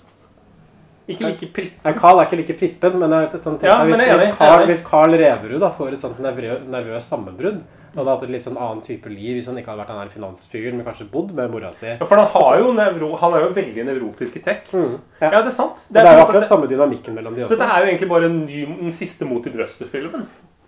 [1.07, 1.83] Ikke like prippen.
[1.85, 4.65] Nei, Carl er ikke like prippen, men jeg, sånn, Ja, hvis, men jeg hvis, Carl,
[4.67, 7.61] hvis Carl Reverud da, får et sånt nervø, nervøst sammenbrudd
[7.97, 10.11] og hadde hatt et litt sånn annen type liv hvis han ikke hadde vært den
[10.13, 11.89] finansfyren, men kanskje bodd med mora si.
[11.95, 14.67] Ja, for han, har jo nevro, han er jo veldig nevrotisk i tech.
[14.75, 15.39] Mm, Ja, ja.
[15.39, 15.87] det er sant.
[15.89, 17.89] Det er, det er jo akkurat akkurat samme dynamikken mellom de Så det er jo
[17.89, 20.27] egentlig bare en ny, den siste Mot i brøstet-filmen.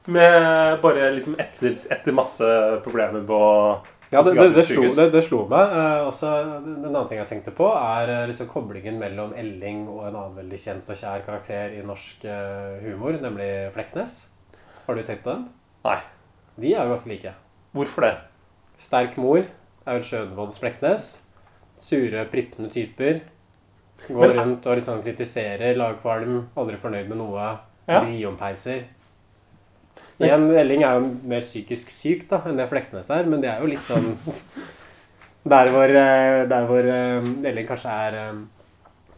[0.09, 2.47] Med bare liksom etter, etter masse
[2.85, 3.39] problemer på
[4.09, 5.75] Ja, det, det, det, slo, det, det slo meg.
[5.77, 6.31] Eh, også,
[6.63, 10.39] en annen ting jeg tenkte på, er eh, liksom koblingen mellom Elling og en annen
[10.39, 14.17] veldig kjent og kjær karakter i norsk eh, humor, nemlig Fleksnes.
[14.87, 15.45] Har du tenkt på den?
[15.85, 15.99] Nei.
[16.57, 17.35] De er jo ganske like.
[17.77, 18.15] Hvorfor det?
[18.81, 19.45] Sterk mor,
[19.85, 21.11] Aud Schønevolds Fleksnes.
[21.79, 23.21] Sure, prippende typer.
[24.09, 27.59] Går Men- rundt og liksom kritiserer, lagkvalm, aldri fornøyd med noe.
[27.89, 28.01] Ja.
[28.07, 28.87] Vriompeiser.
[30.19, 33.63] Igjen, Elling er jo mer psykisk syk da, enn det Fleksnes er, men det er
[33.63, 34.17] jo litt sånn
[35.49, 38.41] Der hvor, eh, der hvor eh, Elling kanskje er eh,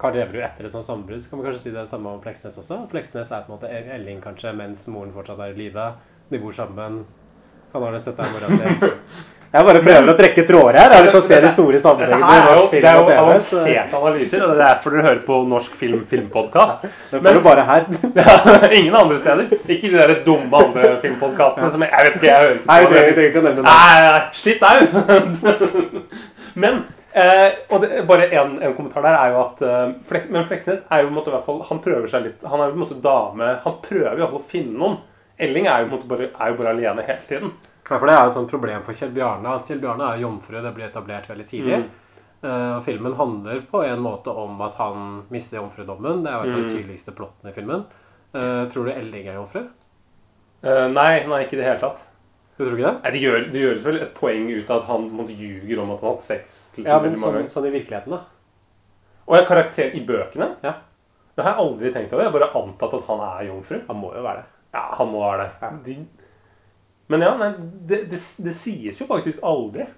[0.01, 2.59] Karl Reverud etter et sånt sammenbrudd, så kan man kanskje si det samme om Fleksnes
[2.61, 2.85] også.
[2.93, 5.89] Fleksnes er på en måte Elling kanskje mens moren fortsatt er i live.
[6.31, 7.03] De bor sammen.
[7.73, 8.95] Han har det sett der mora si.
[9.51, 10.93] Jeg bare prøver å trekke tråder her.
[10.93, 12.27] Jeg har lyst til å de store sammenhengene.
[12.31, 15.25] i er norsk film det er jo avanserte analyser, og det er derfor dere hører
[15.27, 16.85] på Norsk film filmpodkast.
[17.11, 17.89] Det får du bare her.
[18.79, 19.49] Ingen andre steder.
[19.67, 22.77] Ikke de der dumme andre filmpodkastene som jeg, jeg vet ikke, jeg hører ikke Nei,
[22.79, 22.93] vi på.
[22.93, 23.73] trenger vi trenger ikke å nevne det.
[23.75, 24.79] Nei, shit au!
[26.63, 26.79] Men
[27.11, 30.85] eh, og det, bare en, en kommentar der er jo at eh, Flek, Men Fleksnes
[30.87, 32.75] er jo på en måte i hvert fall Han prøver seg litt Han er jo
[32.75, 34.97] på en måte dame Han prøver i hvert fall å finne noen.
[35.41, 37.53] Elling er jo på en måte bare, er jo bare alene hele tiden.
[37.89, 39.55] Ja, for Det er jo et sånt problem for Kjell Bjarne.
[39.55, 40.61] at Kjell Bjarne er jo jomfru.
[40.63, 41.81] Det blir etablert veldig tidlig.
[42.43, 46.23] Eh, og Filmen handler på en måte om at han mister jomfrudommen.
[46.25, 47.85] Det er jo et av de tydeligste plottene i filmen.
[48.31, 49.65] Uh, tror du Elling er jomfru?
[50.63, 52.05] Uh, nei, nei, ikke i det hele tatt.
[52.55, 53.01] Du tror ikke det?
[53.03, 55.91] Nei, det, gjør, det gjøres vel et poeng ut av at han måtte ljuger om
[55.91, 56.59] at han har hatt sex.
[56.79, 58.21] Ja, men sånn, sånn i virkeligheten, da.
[59.27, 60.53] Og jeg karakter i bøkene.
[60.63, 60.77] Ja.
[61.35, 62.23] Det har jeg aldri tenkt over.
[62.23, 63.79] Jeg har bare antatt at han er jomfru.
[63.89, 64.49] Han må jo være det.
[64.77, 65.71] Ja, han må være det.
[65.87, 65.97] De,
[67.11, 67.51] men ja, nei,
[67.91, 69.89] det, det, det sies jo faktisk aldri.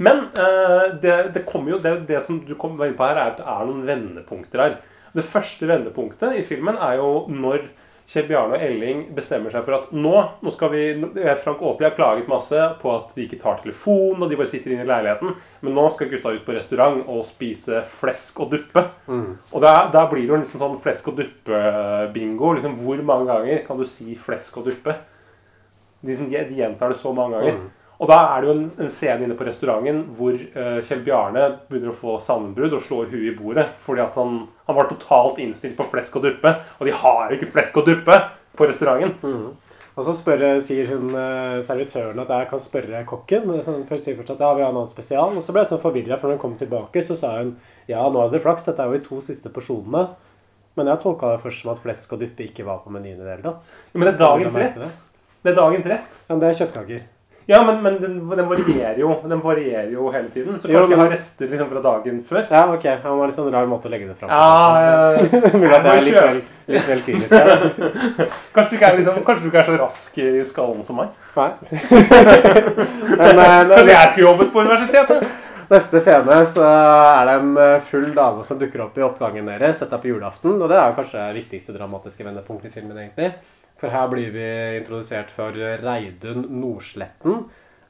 [0.00, 3.32] Men eh, det, det kommer jo det, det som du kom inn på her, er
[3.32, 4.78] at det er noen vendepunkter her.
[5.16, 7.66] Det første vendepunktet i filmen er jo når
[8.06, 10.12] Kjell Bjarne og Elling bestemmer seg for at nå,
[10.44, 10.82] nå skal vi
[11.42, 14.76] Frank Åsli har klaget masse på at de ikke tar telefon, og de bare sitter
[14.76, 15.32] inne i leiligheten.
[15.66, 18.84] Men nå skal gutta ut på restaurant og spise flesk og duppe.
[19.50, 19.74] Og da,
[20.12, 22.52] blir det jo liksom sånn flesk og duppe-bingo.
[22.60, 24.94] Liksom, hvor mange ganger kan du si flesk og duppe?
[26.00, 27.60] De, de, gjentar det så mange ganger.
[27.96, 31.46] Og da er det jo en, en scene inne på restauranten hvor uh, Kjell Bjarne
[31.70, 35.40] begynner å få sammenbrudd og slår huet i bordet fordi at han, han var totalt
[35.40, 36.52] innstilt på flesk og duppe.
[36.76, 38.18] Og de har jo ikke flesk og duppe
[38.56, 39.38] på restauranten.
[39.96, 43.48] Og så spør, sier hun eh, servitøren at jeg kan spørre kokken.
[43.64, 45.32] Sånn, først sier først at ja, vi har en annen spesial.
[45.32, 47.54] Og så ble jeg så forvirra, for når hun kom tilbake, så sa hun
[47.88, 50.04] ja, nå hadde dere flaks, dette er jo de to siste porsjonene.
[50.76, 53.24] Men jeg tolka det først som at flesk og duppe ikke var på menyen i
[53.24, 53.70] det hele tatt.
[53.96, 54.98] Men det er dagens rett.
[55.44, 56.22] Det er dagens rett.
[56.30, 57.04] Ja, det er kjøttkaker.
[57.46, 60.56] Ja, men, men den, den, varierer jo, den varierer jo hele tiden.
[60.58, 62.42] Så Jo, kanskje vi men- har rester liksom fra dagen før.
[62.50, 62.82] Ja, ok.
[62.82, 64.34] Det var litt sånn rar måte å legge det fram på.
[64.34, 65.52] Ja, ja, ja.
[65.60, 66.40] Mulig at jeg er litt vel,
[66.74, 67.62] litt vel kynisk her.
[68.56, 71.14] Kanskje du er, liksom, kanskje du ikke er så rask i skallen som meg?
[71.38, 71.50] Nei.
[73.20, 75.34] Men eh, Kanskje jeg skulle jobbet på universitetet?
[75.66, 79.80] neste scene så er det en eh, full dame som dukker opp i oppgangen deres
[79.82, 80.58] sett deg på julaften.
[80.62, 83.32] Og det er jo kanskje det viktigste dramatiske vendepunktet i filmen, egentlig.
[83.80, 87.46] For her blir vi introdusert for Reidun Nordsletten.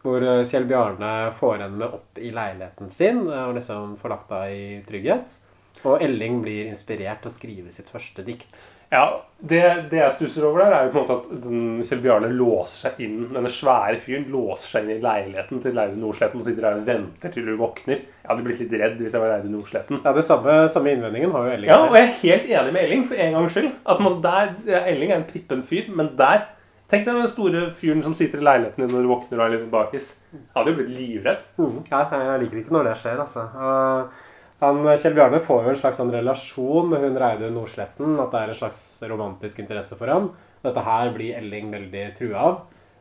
[0.06, 4.12] Hvor eh, Kjell Bjarne får henne med opp i leiligheten sin eh, og liksom får
[4.14, 5.36] lagt henne i trygghet.
[5.84, 8.64] Og Elling blir inspirert til å skrive sitt første dikt.
[8.90, 9.60] Ja, det,
[9.90, 12.84] det jeg stusser over der, er jo på en måte at den Kjell Bjarne låser
[12.86, 16.68] seg inn Denne svære fyren låser seg inn i leiligheten til Reidun Nordsletten og sitter
[16.68, 18.02] der og venter til du våkner.
[18.06, 20.02] Jeg hadde blitt litt redd hvis jeg var Reidun Nordsletten.
[20.06, 22.86] Ja, det samme, samme innvendingen har jo Elling Ja, og jeg er helt enig med
[22.86, 23.72] Elling, for en gangs skyld.
[23.94, 26.46] At man der, Elling er en prippen fyr, men der
[26.86, 29.54] Tenk deg den store fyren som sitter i leiligheten din når du våkner og er
[29.56, 30.12] litt bakis.
[30.30, 31.40] Jeg hadde jo blitt livredd.
[31.58, 33.42] Mm, Ja, jeg liker ikke når det skjer, altså.
[33.58, 34.20] Og
[34.66, 38.16] Han, Kjell Bjarne får jo en slags sånn relasjon med hun Reidun Nordsletten.
[38.22, 40.32] At det er en slags romantisk interesse for ham.
[40.64, 42.56] Dette her blir Elling veldig trua av.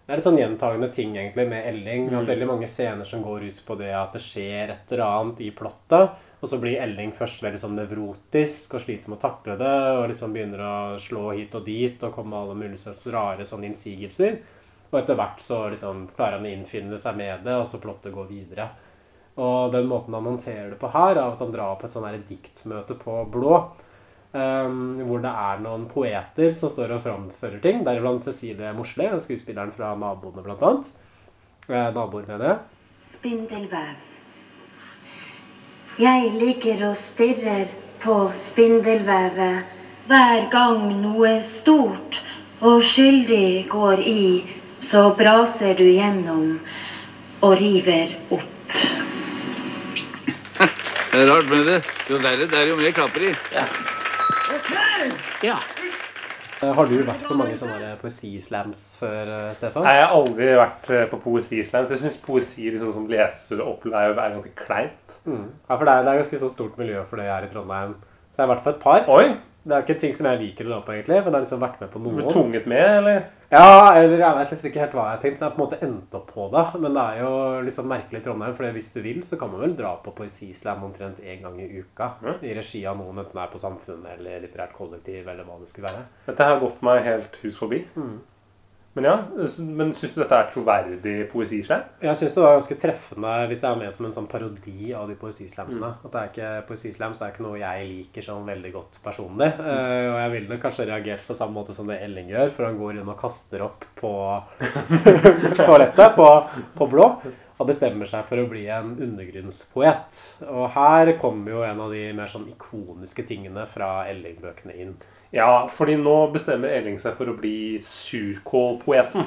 [0.06, 2.04] Det er en sånn gjentagende ting egentlig med Elling.
[2.12, 5.06] Vi har veldig mange scener som går ut på det at det skjer et eller
[5.08, 6.20] annet i plottet.
[6.46, 9.74] Og så blir Elling først veldig sånn nevrotisk og sliter med å takle det.
[9.98, 13.50] Og liksom begynner å slå hit og dit og komme med alle mulige slags rare
[13.50, 14.38] sånne innsigelser.
[14.92, 18.14] Og etter hvert så liksom klarer han å innfinne seg med det, og så plottet
[18.14, 18.70] går videre.
[19.36, 22.22] Og den måten han håndterer det på her, er at han drar på et sånn
[22.30, 23.58] diktmøte på Blå.
[24.36, 27.84] Um, hvor det er noen poeter som står og framfører ting.
[27.88, 30.92] Deriblant Cecilie Mosle, skuespilleren fra Naboene, blant annet.
[31.68, 32.58] Eh, naboer, mener jeg.
[33.16, 33.96] Spindelvev.
[35.98, 37.72] Jeg ligger og stirrer
[38.04, 39.64] på spindelvevet
[40.06, 42.20] hver gang noe stort
[42.62, 44.26] og skyldig går i,
[44.84, 46.60] så braser du gjennom
[47.42, 48.78] og river opp.
[51.16, 51.76] Det er rart med det.
[52.12, 53.30] Jo verre det er, jo mer klapper i.
[53.56, 53.62] Ja.
[55.46, 55.54] ja.
[56.60, 59.86] Har du vært på mange sånne poesislams før, eh, Stefan?
[59.88, 61.94] Nei, jeg har aldri vært eh, på poesislams.
[61.94, 63.08] Jeg syns poesi liksom,
[63.40, 65.16] som opplever er ganske kleint.
[65.24, 65.46] Mm.
[65.70, 67.96] Ja, for det er, det er ganske sånn stort miljø for det her i Trondheim.
[68.28, 69.08] Så jeg har vært på et par.
[69.16, 69.38] Oi!
[69.66, 71.64] Det er ikke ting som jeg liker å dra på, egentlig, men jeg har liksom
[71.64, 72.20] vært med på noen.
[72.20, 73.24] Du ble tvunget med, eller?
[73.52, 75.24] Ja, eller jeg vet liksom ikke helt hva jeg tenkte.
[75.26, 75.42] tenkt.
[75.42, 76.66] Jeg har på en måte endt opp på det.
[76.82, 77.34] Men det er jo
[77.68, 80.84] liksom merkelig i Trondheim, for hvis du vil, så kan man vel dra på poesislam
[80.88, 82.12] omtrent én gang i uka.
[82.42, 85.70] I regi av noen, enten det er på Samfunnet eller Litterært kollektiv, eller hva det
[85.70, 86.06] skulle være.
[86.30, 87.84] Dette har gått meg helt hus forbi.
[88.96, 89.16] Men ja,
[89.60, 91.82] men syns du dette er troverdig poesislam?
[92.00, 95.10] Jeg syns det var ganske treffende hvis det er ment som en sånn parodi av
[95.12, 95.90] de poesislamsene.
[96.00, 99.50] At det er ikke, Poesislams er ikke noe jeg liker sånn veldig godt personlig.
[99.52, 102.70] Eh, og jeg ville nok kanskje reagert på samme måte som det Elling gjør, for
[102.70, 104.14] han går inn og kaster opp på
[105.66, 106.30] toalettet på,
[106.80, 107.10] på blå.
[107.56, 110.22] Og bestemmer seg for å bli en undergrunnspoet.
[110.48, 114.96] Og her kommer jo en av de mer sånn ikoniske tingene fra Elling-bøkene inn.
[115.36, 119.26] Ja, fordi nå bestemmer Elling seg for å bli surkålpoeten.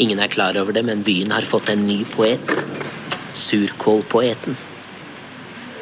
[0.00, 2.40] Ingen er klar over det, men byen har fått en ny poet.
[3.36, 4.56] Surkålpoeten.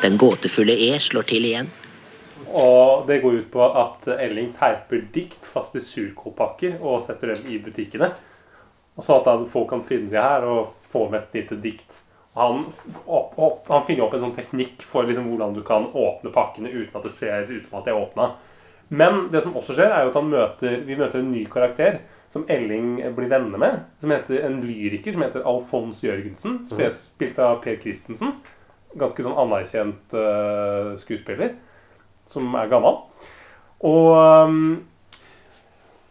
[0.03, 1.71] Den gåtefulle E slår til igjen.
[2.51, 7.47] Og det går ut på at Elling teiper dikt fast i surkålpakker og setter dem
[7.47, 8.11] i butikkene.
[8.99, 12.03] Og så at folk kan finne det her og få med et lite dikt.
[12.35, 12.65] Han,
[13.05, 16.75] opp, opp, han finner opp en sånn teknikk for liksom hvordan du kan åpne pakkene
[16.75, 18.33] uten at det ser ut som at de er åpna.
[18.89, 22.01] Men det som også skjer, er jo at han møter, vi møter en ny karakter
[22.35, 23.79] som Elling blir venner med.
[24.01, 26.61] Som heter en lyriker som heter Alfons Jørgensen.
[26.69, 28.37] Spilt av Per Christensen.
[28.97, 31.57] Ganske sånn anerkjent uh, skuespiller.
[32.31, 33.01] Som er gammel.
[33.87, 34.61] Og um,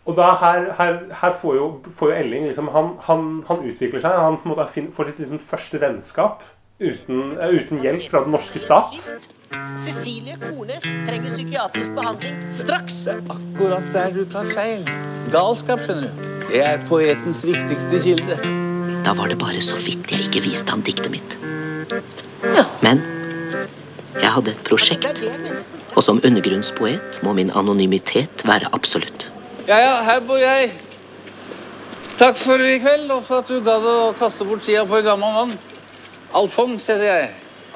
[0.05, 4.03] og da her, her, her får, jo, får jo Elling liksom, han, han, han utvikler
[4.03, 4.19] seg.
[4.21, 6.45] Han måte får sitt liksom, første vennskap
[6.79, 8.93] uten, eh, uten hjelp fra den norske stat.
[9.79, 13.03] Cecilie Kornes trenger psykiatrisk behandling straks.
[13.05, 14.83] Det er Akkurat der du tar feil.
[15.31, 16.31] Galskap, skjønner du.
[16.49, 18.37] Det er poetens viktigste kilde.
[19.05, 21.37] Da var det bare så vidt jeg ikke viste ham diktet mitt.
[22.81, 23.01] Men
[24.15, 25.21] jeg hadde et prosjekt,
[25.95, 29.29] og som undergrunnspoet må min anonymitet være absolutt.
[29.67, 30.71] Ja, ja, her bor jeg.
[32.19, 35.07] Takk for i kveld, og for at du gadd å kaste bort tida på en
[35.07, 35.57] gammel mann.
[36.35, 37.29] Alfons heter jeg.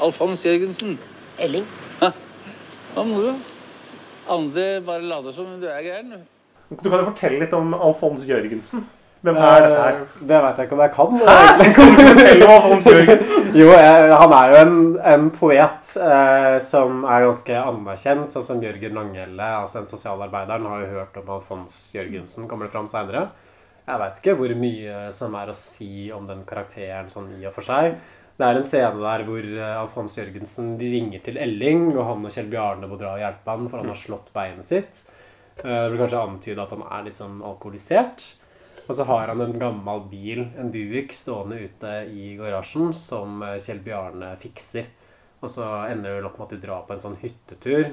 [0.04, 0.98] Alfons Jørgensen.
[1.40, 1.66] Elling.
[2.00, 3.34] Hva moro.
[4.30, 6.10] Andre bare later som du er gæren.
[6.12, 6.76] du.
[6.84, 8.84] Du kan jo fortelle litt om Alfons Jørgensen.
[9.24, 9.96] Hvem er dette her?
[10.02, 11.16] Eh, Det veit jeg ikke om jeg kan.
[11.28, 11.72] Hæ?
[11.78, 13.50] Kan du fortelle om Alfons Jørgensen?
[13.60, 14.76] Jo, jeg, han er jo en,
[15.14, 20.60] en poet eh, som er ganske anerkjent, sånn som Jørgen Langhelle, altså en sosialarbeider.
[20.60, 23.26] Han har jo hørt om Alfons Jørgensen, kommer det fram seinere.
[23.90, 27.56] Jeg veit ikke hvor mye som er å si om den karakteren sånn i og
[27.56, 27.96] for seg.
[28.40, 32.32] Det er en scene der hvor eh, Alfons Jørgensen ringer til Elling, og han og
[32.32, 35.02] Kjell Bjarne må dra og hjelpe han, for han har slått beinet sitt.
[35.58, 38.30] Eh, Det blir kanskje antydet at han er litt sånn alkoholisert.
[38.88, 43.58] Og så har han en gammel bil, en Buick, stående ute i garasjen som eh,
[43.60, 44.88] Kjell Bjarne fikser.
[45.44, 47.86] Og så ender det opp med at de drar på en sånn hyttetur.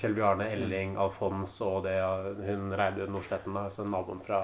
[0.00, 1.98] Kjell Bjarne, Elling, Alfons og det,
[2.46, 4.38] hun Reidun Nordsletten, altså naboen fra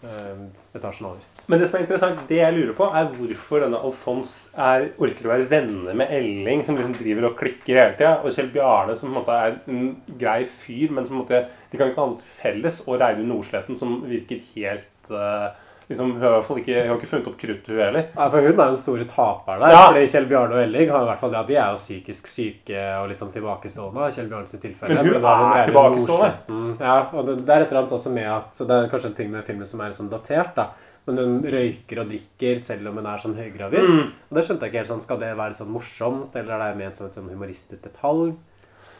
[0.00, 1.24] etasjen over.
[1.50, 5.26] Men det som er interessant, det jeg lurer på, er hvorfor denne Alfons er, orker
[5.26, 8.96] å være venner med Elling, som liksom driver og klikker hele tida, og Kjell Bjarne,
[8.96, 11.90] som på en måte er en grei fyr, men som på en måte, de kan
[11.90, 15.50] ikke ha noe felles, og Reidun Nordsletten, som virker helt eh,
[15.90, 18.06] liksom, Hun har i hvert fall ikke, hun har ikke funnet opp kruttet, hun heller.
[18.14, 19.74] Ja, for hun er jo den store taperen der.
[19.74, 19.80] Ja.
[19.88, 22.30] Fordi Kjell Bjarne og Elling har i hvert fall det at de er jo psykisk
[22.30, 24.10] syke og liksom tilbakestående.
[24.16, 25.00] Kjell Bjarnes tilfelle.
[25.00, 26.60] Men hun da er tilbakestående.
[26.80, 29.10] Ja, og det, det er et eller annet også med at så Det er kanskje
[29.10, 30.70] en ting med filmen som er sånn datert, da.
[31.08, 33.88] Men hun røyker og drikker selv om hun er sånn høygravid.
[33.88, 34.12] Mm.
[34.30, 35.02] Og det skjønte jeg ikke helt sånn.
[35.04, 38.34] Skal det være sånn morsomt, eller er det ment som et sånn humoristisk detalj?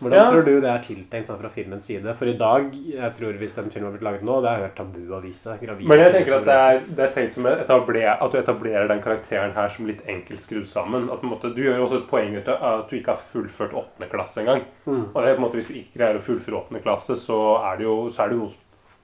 [0.00, 0.30] Hvordan Ja.
[0.30, 2.14] tror du det er tiltenkt sånn fra filmens side?
[2.16, 4.64] For i dag, jeg tror hvis den filmen har blitt laget nå, det har jeg
[4.68, 5.58] hørt tabu å vise.
[5.60, 8.38] gravide Men jeg tenker at det er, det er tenkt som et etabler, at du
[8.38, 11.10] etablerer den karakteren her som litt enkelt skrudd sammen.
[11.12, 13.72] At måte, Du gjør jo også et poeng ut av at du ikke har fullført
[13.76, 14.62] åttende klasse engang.
[14.86, 15.04] Mm.
[15.14, 17.60] Og det er på en måte, Hvis du ikke greier å fullføre åttende klasse, så
[17.72, 18.50] er det jo er det jo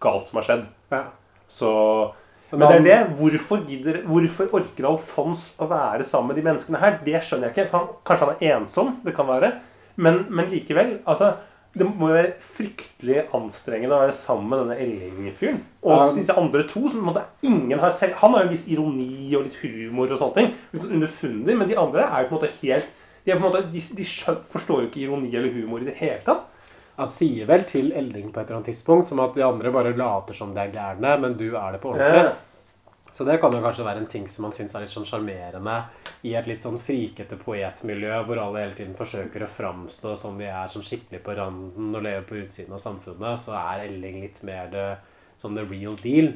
[0.01, 0.67] galt som har skjedd.
[0.93, 1.05] Ja.
[1.49, 2.13] Så
[2.53, 3.17] Men det er det.
[3.19, 7.01] Hvorfor, gidder, hvorfor orker Alfons å være sammen med de menneskene her?
[7.05, 7.71] Det skjønner jeg ikke.
[7.73, 8.97] Han, kanskje han er ensom.
[9.05, 9.53] Det kan være.
[9.97, 10.99] Men, men likevel.
[11.07, 11.35] altså
[11.77, 15.59] det må jo være fryktelig anstrengende å være sammen med denne Elling-fyren.
[15.85, 19.27] Og disse andre to som måte ingen har selv Han har jo en viss ironi
[19.37, 20.55] og litt humor og sånne ting.
[20.73, 22.89] Litt sånn underfundig, men de andre er jo på en måte helt
[23.27, 24.05] de, er på en måte, de, de
[24.53, 26.45] forstår jo ikke ironi eller humor i det hele tatt.
[26.97, 29.93] Han sier vel til Elling på et eller annet tidspunkt som at de andre bare
[29.99, 32.23] later som de er gærne, men du er det på ordentlig.
[32.23, 32.31] Ja.
[33.17, 35.77] Så det kan jo kanskje være en ting som man syns er litt sånn sjarmerende
[36.29, 40.51] i et litt sånn frikete poetmiljø hvor alle hele tiden forsøker å framstå som de
[40.51, 44.43] er sånn skikkelig på randen og lever på utsiden av samfunnet, så er Elling litt
[44.45, 44.85] mer det,
[45.41, 46.35] sånn the real deal.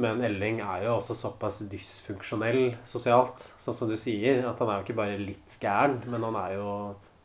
[0.00, 4.80] Men Elling er jo også såpass dysfunksjonell sosialt, sånn som du sier, at han er
[4.80, 6.70] jo ikke bare litt gæren, men han er jo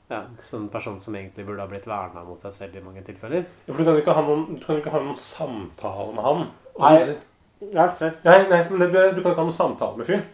[0.08, 3.44] ja, sånn person som egentlig burde ha blitt verna mot seg selv i mange tilfeller.
[3.66, 6.12] Ja, For du kan jo ikke ha noen, du kan jo ikke ha noen samtale
[6.16, 6.46] med han.
[6.80, 7.16] Nei.
[7.74, 8.12] Ja, nei.
[8.24, 10.26] Nei, nei, men det, du kan ikke ha noen samtale med fyren.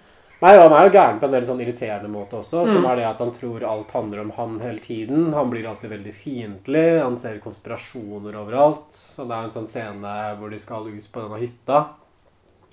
[0.41, 2.63] Nei, han er jo gæren på en veldig sånn irriterende måte også.
[2.67, 2.89] Som Mm.
[2.91, 5.33] er det at han tror alt handler om han hele tiden.
[5.37, 7.01] Han blir alltid veldig fiendtlig.
[7.03, 8.89] Han ser konspirasjoner overalt.
[8.89, 11.83] Så det er en sånn scene hvor de skal ut på denne hytta.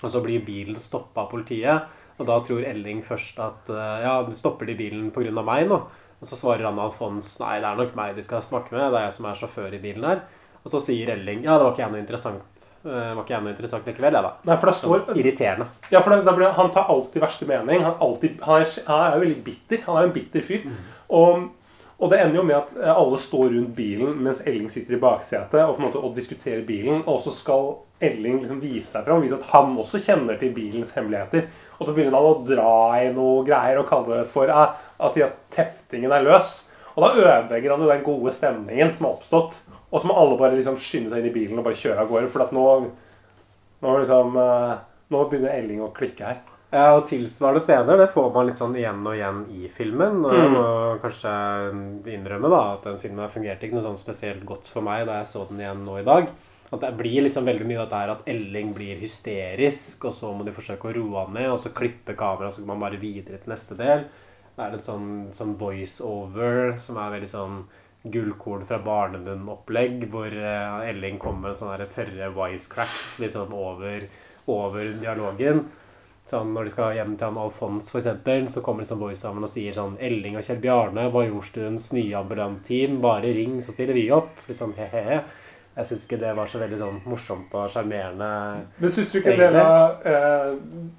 [0.03, 1.83] Og så blir bilen stoppa av politiet.
[2.19, 5.31] Og da tror Elling først at eh, ja, stopper de bilen pga.
[5.45, 5.83] meg nå?
[6.21, 8.91] Og så svarer han Alfons nei, det er nok meg de skal snakke med.
[8.91, 10.23] Det er jeg som er sjåfør i bilen her.
[10.65, 13.53] Og så sier Elling ja, det var ikke jeg noe interessant var ikke jeg noe
[13.53, 14.33] interessant likevel, jeg, da.
[14.49, 15.69] Nei, for det står Sånn irriterende.
[15.93, 17.85] Ja, for det, det ble, Han tar alltid verste mening.
[17.85, 19.83] Han, alltid, han, er, han er jo veldig bitter.
[19.87, 20.69] Han er jo en bitter fyr.
[21.19, 21.49] Og,
[21.99, 25.03] og det ender jo med at eh, alle står rundt bilen mens Elling sitter i
[25.03, 27.03] baksetet og på en måte og diskuterer bilen.
[27.11, 27.73] Og så skal
[28.05, 31.49] Elling liksom vise seg fram, vise at han også kjenner til bilens hemmeligheter.
[31.79, 35.27] Og så begynner han å dra i noe greier og kalle det for eh, altså,
[35.27, 36.61] at teftingen er løs.
[36.99, 39.59] Og da ødelegger han jo den gode stemningen som har oppstått.
[39.93, 42.09] Og så må alle bare liksom skynde seg inn i bilen og bare kjøre av
[42.11, 42.29] gårde.
[42.33, 42.65] For at nå,
[43.85, 44.73] nå, liksom, eh,
[45.15, 46.41] nå begynner Elling å klikke her.
[46.75, 50.19] Ja, og tilsvarende scener det får man litt sånn igjen og igjen i filmen.
[50.27, 50.57] Og jeg Mm.
[50.59, 50.67] må
[51.01, 51.33] kanskje
[52.13, 55.31] innrømme da at den filmen fungerte ikke noe sånn spesielt godt for meg da jeg
[55.31, 56.29] så den igjen nå i dag.
[56.71, 60.45] At det blir liksom veldig mye dette her at Elling blir hysterisk, og så må
[60.45, 63.39] de forsøke å roe han ned, og så klippe kameraet, så går man bare videre
[63.41, 64.05] til neste del.
[64.59, 67.61] Det er en sånn, sånn voice-over som er veldig sånn
[68.11, 74.09] gullkorn fra barnemunn-opplegg, hvor eh, Elling kommer med sånne tørre wisecracks liksom over,
[74.51, 75.69] over dialogen.
[76.27, 79.79] Sånn, når de skal hjem til han Alfons, eksempel, så kommer liksom voice-overen og sier
[79.79, 84.75] sånn 'Elling og Kjell Bjarne, Majorstuens nye ambulantteam, bare ring, så stiller vi opp.' Liksom
[84.75, 85.23] he-he.
[85.79, 88.29] Jeg syns ikke det var så veldig sånn morsomt og sjarmerende.
[88.83, 90.55] Men syns du ikke det var, eh,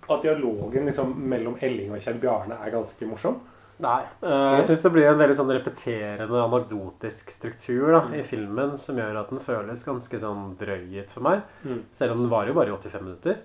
[0.07, 3.41] at dialogen liksom, mellom Elling og Kjell Bjarne er ganske morsom?
[3.80, 4.01] Nei.
[4.27, 8.99] eh, jeg syns det blir en veldig sånn repeterende anekdotisk struktur da, i filmen som
[8.99, 11.45] gjør at den føles ganske sånn drøyet for meg.
[11.63, 11.86] Mm.
[11.95, 13.39] Selv om den varer jo bare i 85 minutter.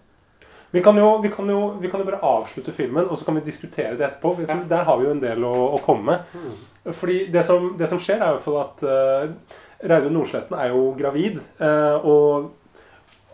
[0.74, 3.36] Vi kan, jo, vi, kan jo, vi kan jo bare avslutte filmen, og så kan
[3.38, 4.32] vi diskutere det etterpå.
[4.32, 6.40] For jeg tror, Der har vi jo en del å, å komme med.
[6.98, 10.72] Fordi det som, det som skjer, er i hvert fall at uh, Raune Nordsletten er
[10.74, 11.38] jo gravid.
[11.62, 12.80] Uh, og,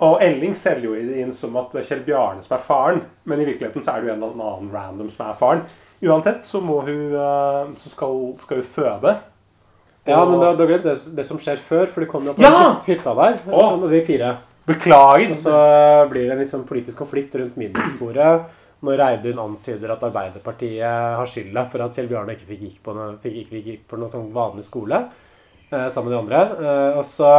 [0.04, 3.00] og Elling selger jo inn som at det er Kjell Bjarne som er faren.
[3.24, 5.64] Men i virkeligheten så er det jo en eller annen random som er faren.
[6.02, 9.16] Uansett så må hun eh, Så skal, skal hun føde.
[10.08, 12.32] Ja, Og- men da, da glemte jeg det, det som skjer før, for de kommer
[12.32, 12.80] jo på Ja!
[12.86, 13.36] hytta der.
[13.52, 13.64] Å!
[13.66, 14.30] Sånn, de fire.
[14.66, 15.30] Beklager.
[15.34, 15.54] Og så
[16.10, 18.44] blir det en litt sånn politisk konflikt rundt middagsbordet.
[18.82, 20.80] Når Reidun antyder at Arbeiderpartiet
[21.18, 23.82] har skylda for at Kjell Bjarne ikke fikk gikk på noe, fikk, ikke fikk gikk
[23.90, 25.02] på noe sånn vanlig skole
[25.70, 26.40] eh, sammen med de andre.
[26.64, 27.32] Eh, og så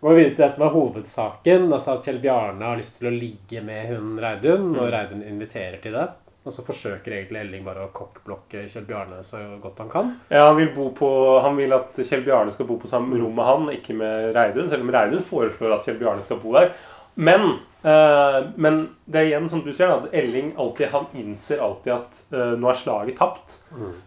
[0.00, 1.66] går vi videre til det som er hovedsaken.
[1.74, 4.92] Altså at Kjell Bjarne har lyst til å ligge med hun Reidun, og Mm.
[4.94, 6.06] Reidun inviterer til det.
[6.40, 10.14] Og så forsøker egentlig Elling bare å kokkblokke Kjell Bjarne så godt han kan.
[10.32, 11.10] Ja, han vil, bo på,
[11.44, 14.70] han vil at Kjell Bjarne skal bo på samme rom med han, ikke med Reidun.
[14.72, 16.72] Selv om Reidun foreslår at Kjell Bjarne skal bo der.
[17.20, 21.92] Men, eh, men det er igjen som du sier, at Elling alltid, han innser alltid
[21.92, 23.58] at eh, nå er slaget tapt.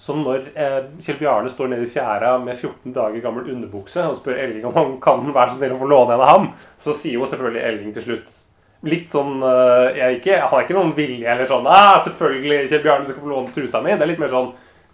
[0.02, 4.18] Så når eh, Kjell Bjarne står nede i fjæra med 14 dager gammel underbukse og
[4.18, 6.50] spør Elling om han kan være så snill å få låne en av ham,
[6.82, 8.40] så sier jo selvfølgelig Elling til slutt
[8.84, 12.84] Litt sånn eh, jeg ikke, jeg, har ikke noen vilje eller sånn ah, 'Selvfølgelig, Kjell
[12.84, 14.52] Bjarne skal få låne trusa mi.' Det er litt mer sånn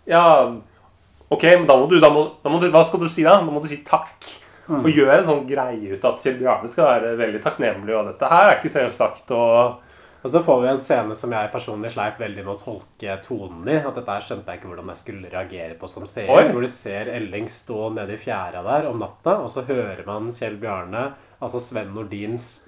[0.10, 0.26] Ja,
[1.30, 3.40] ok, men da må du, da må, da må du Hva skal du si da?
[3.42, 4.30] Da må du si takk.
[4.70, 4.84] Mm.
[4.84, 8.30] Og gjøre en sånn greie ut at Kjell Bjarne skal være veldig takknemlig, og dette
[8.30, 9.32] her er ikke selvsagt.
[9.34, 9.86] og...
[10.20, 13.70] Og så får vi en scene som jeg personlig sleit veldig med å tolke tonen
[13.72, 13.78] i.
[13.80, 16.52] At dette her skjønte jeg ikke hvordan jeg skulle reagere på som seer.
[16.52, 20.34] Hvor du ser Elling stå nede i fjæra der om natta, og så hører man
[20.36, 21.06] Kjell Bjarne,
[21.42, 22.68] altså Sven Nordin, s-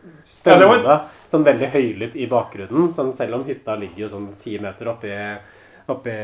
[0.61, 2.93] Ja, var- sånn veldig høylytt i bakgrunnen.
[2.93, 5.11] Sånn, selv om hytta ligger jo sånn ti meter oppi,
[5.89, 6.15] oppi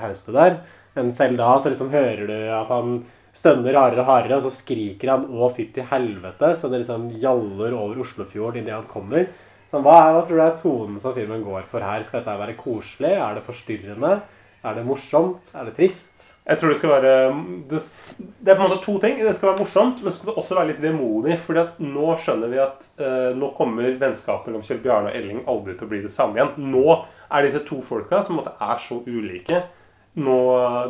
[0.00, 0.60] haustet der.
[0.94, 3.04] Men selv da så liksom hører du at han
[3.36, 7.72] stønner hardere og hardere, og så skriker han 'å, fytti helvete', så det liksom gjaller
[7.74, 9.26] over Oslofjorden idet han kommer.
[9.72, 12.02] Sånn, hva, er- hva tror du er tonen som filmen går for her?
[12.02, 13.12] Skal dette være koselig?
[13.12, 14.22] Er det forstyrrende?
[14.66, 15.52] Er det morsomt?
[15.54, 16.32] Er det trist?
[16.46, 17.12] Jeg tror det skal være
[17.70, 17.80] Det,
[18.18, 19.18] det er på en måte to ting.
[19.18, 21.38] Det skal være morsomt, men så skal det også være litt vemodig.
[21.42, 25.42] fordi at nå skjønner vi at eh, nå kommer vennskapet mellom Kjell Bjarne og Elling
[25.46, 26.70] aldri til å bli det samme igjen.
[26.72, 29.62] Nå er disse to folka, som på en måte er så ulike,
[30.22, 30.38] nå,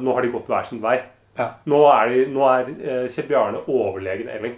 [0.05, 0.99] nå har de gått hver sin vei.
[1.37, 1.51] Ja.
[1.68, 4.57] Nå er, de, nå er eh, Kjell Bjarne overlegen Elling.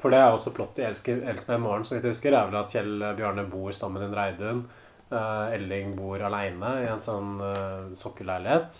[0.00, 2.34] For det er også plott i i morgen, så vidt jeg husker.
[2.34, 4.62] er vel at Kjell Bjarne bor sammen med en Reidun.
[5.10, 8.78] Eh, Elling bor aleine i en sånn uh, sokkelleilighet.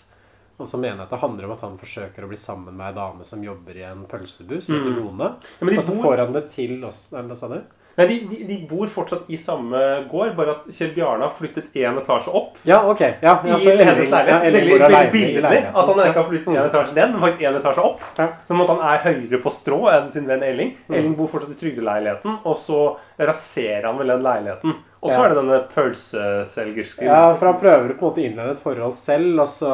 [0.61, 2.91] Og så mener jeg at det handler om at han forsøker å bli sammen med
[2.91, 5.20] ei dame som jobber i en pølsebu, som heter Mm.
[5.20, 7.07] Ja, og så bor- får han det til oss.
[7.14, 7.61] Nei, Hva sa du?
[7.99, 9.76] Nei, de, de, de bor fortsatt i samme
[10.09, 12.55] gård, bare at Kjell Bjarne har flyttet én etasje opp.
[12.64, 13.01] Ja, ok.
[13.20, 14.28] Ja, ja, I hennes leilighet.
[14.31, 17.59] ja, veldig veldig billig at han ikke har flyttet én etasje ned, men faktisk én
[17.59, 18.01] etasje opp.
[18.20, 18.28] Ja.
[18.49, 20.76] Men at han er høyere på strå enn sin venn Elling.
[20.87, 20.95] Mm.
[21.01, 22.81] Elling bor fortsatt i trygdeleiligheten, og så
[23.29, 24.75] raserer han vel den leiligheten.
[25.01, 25.25] Og så Ja.
[25.25, 27.05] er det denne pølseselgersken.
[27.07, 29.71] Ja, for han prøver på en måte innlede et forhold selv, og så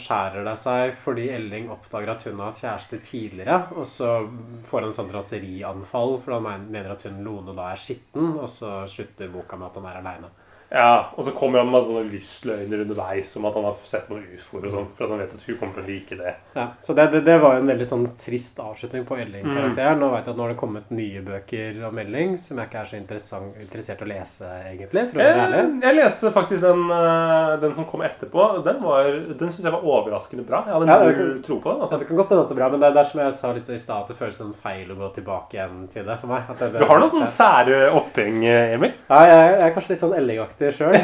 [0.00, 4.28] skjærer det seg fordi Elling oppdager at hun har hatt kjæreste tidligere, og så
[4.70, 8.48] får han en sånn raserianfall, for han mener at hun Lone da er skitten, og
[8.48, 10.32] så slutter boka med at han er aleine.
[10.74, 14.24] Ja, og så kommer han med sånne lystløgner underveis om at han har sett noen
[14.34, 16.32] ufoer og sånn, for at han vet at hun kommer til å like det.
[16.58, 19.96] Ja, så det, det, det var jo en veldig sånn trist avslutning på Elling-karakteren.
[19.98, 20.02] Mm.
[20.02, 22.82] Nå vet jeg at nå har det kommet nye bøker om Elling som jeg ikke
[22.82, 25.06] er så interessert å lese, egentlig.
[25.12, 25.60] For å være ærlig.
[25.62, 28.48] Jeg, jeg leste faktisk den, eh, den som kom etterpå.
[28.66, 30.64] Den, var, den syns jeg var overraskende bra.
[30.66, 31.78] Jeg hadde Ja, null tro på den.
[31.78, 31.98] Ja, Altså.
[32.00, 33.52] det kan godt hende at det er bra, men det er der som jeg sa
[33.54, 36.32] litt i stad, at det føles som feil å gå tilbake igjen til det for
[36.32, 36.48] meg.
[36.74, 38.92] Du har noen sånne sære oppheng, eh, Emil.
[39.10, 40.94] Ja, jeg, jeg er kanskje litt sånn Elling-aktig sjøl.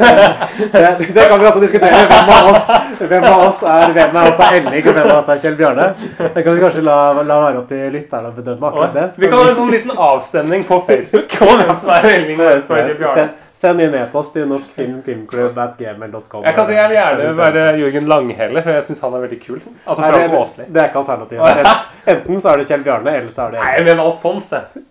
[0.72, 0.80] Det,
[1.14, 2.00] det kan vi også diskutere.
[2.10, 5.18] Hvem av oss, hvem av oss er hvem av oss er Elling, og hvem av
[5.18, 5.86] oss er Kjell Bjarne?
[6.20, 9.06] Det kan vi kanskje la, la være opp til lytterne å bedømme akkurat det.
[9.20, 12.46] Vi kan ha en sånn liten avstemning på Facebook om hvem som er Elling og
[12.50, 13.16] hvem som er Kjell Bjarne.
[13.20, 13.30] Send,
[13.60, 16.44] send inn e-post til norskfilmfilmklubb.gmail.com.
[16.46, 19.40] Jeg kan si jeg vil gjerne være Jørgen Langhelle, for jeg syns han er veldig
[19.42, 19.58] kul.
[19.84, 21.74] Altså Nei, det, det er ikke alternativet.
[22.14, 24.86] Enten så er det Kjell Bjarne, eller så er det Nei, jeg mener Alfons, jeg.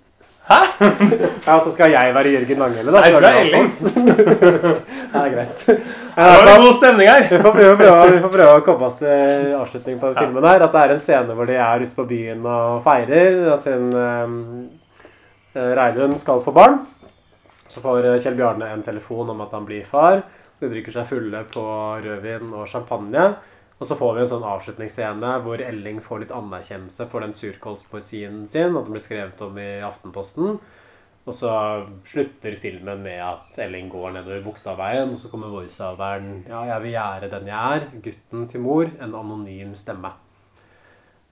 [1.49, 3.01] Ja, så skal jeg være Jørgen Langhelle, da.
[3.01, 3.67] Nei, du er det Elling.
[5.09, 5.61] Det er greit.
[5.65, 7.25] Det var en god stemning her.
[7.29, 10.65] Vi får prøve, vi får prøve å komme oss til avslutning på den filmen her.
[10.65, 13.37] At det er en scene hvor de er ute på byen og feirer.
[13.55, 16.81] At hun eh, Reidun skal få barn.
[17.69, 20.23] Så får Kjell Bjarne en telefon om at han blir far.
[20.59, 21.65] De drikker seg fulle på
[22.03, 23.29] rødvin og champagne.
[23.79, 28.43] Og så får vi en sånn avslutningsscene hvor Elling får litt anerkjennelse for den surkålspoesien
[28.51, 28.75] sin.
[28.75, 30.59] At den blir skrevet om i Aftenposten.
[31.29, 31.51] Og så
[32.09, 36.95] slutter filmen med at Elling går nedover Bogstadveien, og så kommer voiceoveren Ja, jeg vil
[36.95, 37.87] gjøre den jeg er.
[38.07, 38.89] Gutten til mor.
[38.99, 40.11] En anonym stemme.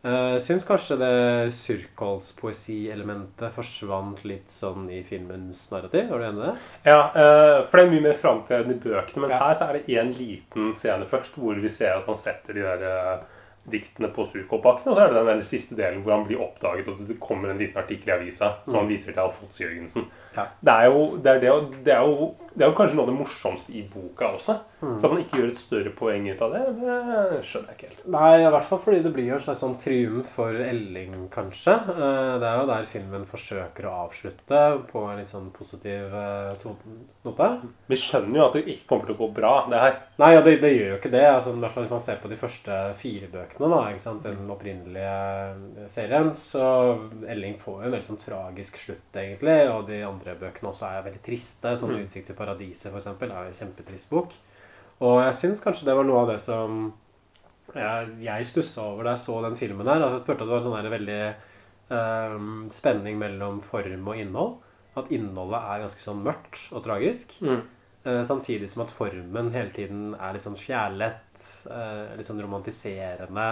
[0.06, 6.12] Jeg syns kanskje det surkålspoesielementet forsvant litt sånn i filmens narrativ.
[6.14, 6.54] Er du enig i det?
[6.86, 9.24] Ja, eh, for det er mye mer framtredende i bøkene.
[9.26, 12.54] Mens her så er det en liten scene først hvor vi ser at han setter
[12.56, 13.26] de der eh,
[13.74, 14.92] diktene på surkålpakken.
[14.92, 17.52] Og så er det den der siste delen hvor han blir oppdaget, og det kommer
[17.52, 20.08] en liten artikkel i avisa som han viser til Alfons Jørgensen.
[20.38, 23.12] Det, er jo, det, er det, det, er jo, det er jo kanskje noe av
[23.12, 24.56] det morsomste i boka også.
[24.82, 24.96] Mm.
[25.00, 27.88] Så at man ikke gjør et større poeng ut av det, det skjønner jeg ikke
[27.92, 28.02] helt.
[28.14, 31.74] Nei, i hvert fall fordi det blir jo en slags sånn triumf for Elling, kanskje.
[31.94, 36.68] Eh, Det er jo der filmen forsøker å avslutte på en litt sånn positiv eh,
[37.26, 37.48] note.
[37.90, 39.98] Vi skjønner jo at det ikke kommer til å gå bra, det her.
[40.22, 41.24] Nei, ja, det, det gjør jo ikke det.
[41.30, 44.24] Altså, I hvert fall Hvis man ser på de første fire bøkene, da, ikke sant?
[44.28, 46.66] den opprinnelige serien, så
[47.30, 49.58] Elling får jo en veldig sånn tragisk slutt, egentlig.
[49.74, 51.74] Og de andre bøkene også er veldig triste.
[51.78, 52.04] Sånn Mm.
[52.04, 54.34] 'Utsikt til paradiset', eksempel, er en kjempetrist bok.
[55.04, 56.88] Og jeg syns kanskje det var noe av det som
[57.76, 60.02] jeg, jeg stussa over da jeg så den filmen her.
[60.02, 61.22] Jeg følte at det var sånn der veldig
[61.92, 64.54] um, spenning mellom form og innhold.
[64.98, 67.36] At innholdet er ganske sånn mørkt og tragisk.
[67.44, 67.66] Mm.
[68.08, 71.36] Uh, samtidig som at formen hele tiden er litt sånn fjærlett,
[71.70, 73.50] uh, litt sånn romantiserende.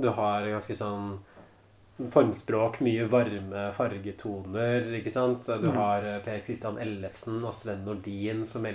[0.00, 1.18] Du har ganske sånn
[2.08, 5.46] formspråk, mye varme fargetoner, ikke sant?
[5.46, 5.76] Du Mm.
[5.76, 8.72] har eh, Per Christian Ellefsen og Sven Nordin, som er,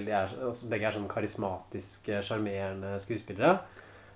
[0.70, 3.60] begge er sånn karismatiske, sjarmerende skuespillere.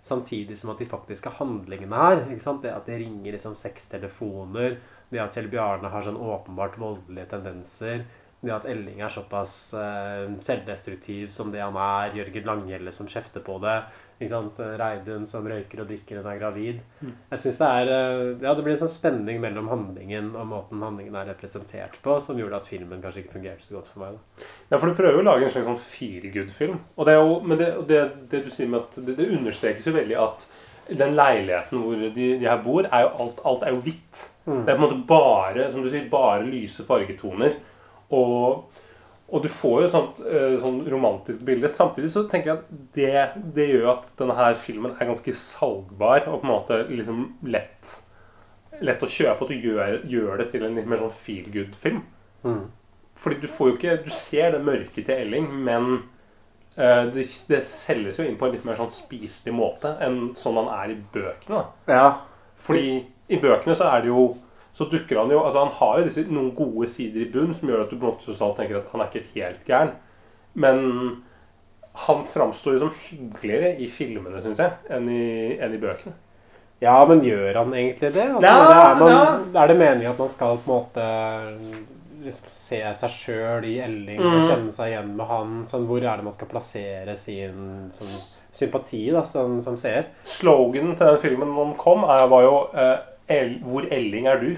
[0.04, 2.62] Samtidig som at de faktiske handlingene her, ikke sant?
[2.62, 4.78] det at de ringer liksom seks telefoner,
[5.12, 8.06] det at Kjell Bjarne har sånn åpenbart voldelige tendenser,
[8.42, 13.42] det at Elling er såpass eh, selvdestruktiv som det han er, Jørgen Langhelle som kjefter
[13.44, 13.84] på det?
[14.20, 16.82] Reidun som røyker og drikker, hun er gravid.
[17.00, 17.14] Mm.
[17.32, 20.84] Jeg synes det er eh, Ja, det blir en sånn spenning mellom handlingen og måten
[20.84, 24.18] handlingen er representert på, som gjorde at filmen kanskje ikke fungerte så godt for meg.
[24.18, 24.50] da.
[24.72, 26.82] Ja, for du prøver jo å lage en slags sånn feelgood-film.
[26.98, 28.02] Og det er jo, men det, det,
[28.34, 30.50] det du sier med at det, det understrekes jo veldig at
[31.00, 34.28] den leiligheten hvor de, de her bor, er jo alt, alt er jo hvitt.
[34.46, 34.64] Mm.
[34.66, 37.60] Det er på en måte bare som du sier, bare lyse fargetoner.
[38.10, 38.66] Og,
[39.30, 41.70] og du får jo et sånt, eh, sånn romantisk bilde.
[41.70, 46.26] Samtidig så tenker jeg at det, det gjør at denne her filmen er ganske salgbar
[46.28, 47.92] og på en måte liksom lett,
[48.82, 49.46] lett å kjøpe.
[49.46, 52.02] At du gjør, gjør det til en litt mer sånn feel good-film.
[52.46, 52.64] Mm.
[53.20, 55.90] Fordi du får jo ikke Du ser det mørke til Elling, men
[56.80, 60.58] uh, det, det selges jo inn på en litt mer sånn spiselig måte enn sånn
[60.62, 61.60] han er i bøkene.
[61.60, 61.98] da.
[62.00, 62.46] Ja.
[62.60, 64.32] Fordi i bøkene så er det jo
[64.80, 67.68] så dukker han jo altså Han har jo disse, noen gode sider i bunn som
[67.68, 69.92] gjør at du på en måte tenker at han er ikke helt gæren.
[70.56, 70.80] Men
[72.08, 76.16] han framstår jo som hyggeligere i filmene, syns jeg, enn i, enn i bøkene.
[76.80, 78.24] Ja, men gjør han egentlig det?
[78.38, 79.64] Altså, Ja, det er, man, ja.
[79.64, 81.08] er det meningen at man skal på en måte
[82.24, 84.48] liksom se seg sjøl i Elling og Mhm.
[84.48, 85.54] kjenne seg igjen med han?
[85.68, 88.16] Sånn, hvor er det man skal plassere sin sånn,
[88.56, 90.08] sympati da, som, som seer?
[90.24, 92.98] Sloganen til den filmen han kom, er, var jo eh,
[93.30, 94.58] El, 'Hvor Elling er du?'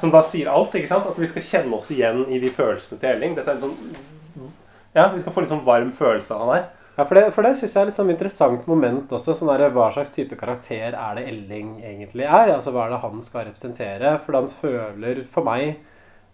[0.00, 0.74] Som da sier alt.
[0.74, 1.06] ikke sant?
[1.08, 3.34] At vi skal kjenne oss igjen i de følelsene til Elling.
[3.38, 4.50] Dette er en sånn
[4.94, 6.68] Ja, Vi skal få litt sånn varm følelse av han her.
[6.98, 9.32] Ja, For det, for det syns jeg er et sånn interessant moment også.
[9.38, 12.52] sånn der, Hva slags type karakter er det Elling egentlig er?
[12.56, 14.18] Altså Hva er det han skal representere?
[14.26, 15.78] For han føler for meg,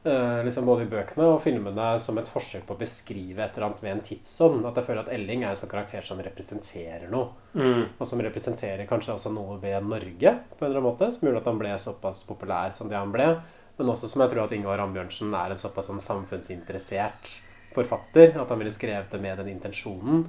[0.04, 3.82] liksom både i bøkene og filmene, som et forsøk på å beskrive et eller annet
[3.82, 4.60] ved en tidsånd.
[4.68, 7.32] At jeg føler at Elling er en sånn karakter som representerer noe.
[7.56, 7.98] Mm.
[7.98, 11.42] Og som representerer kanskje også noe ved Norge, på en eller annen måte, som gjorde
[11.42, 13.32] at han ble såpass populær som det han ble.
[13.76, 17.34] Men også som jeg tror at Ingvar Ambjørnsen er en såpass sånn samfunnsinteressert
[17.74, 18.36] forfatter.
[18.38, 20.26] At han ville skrevet det med den intensjonen.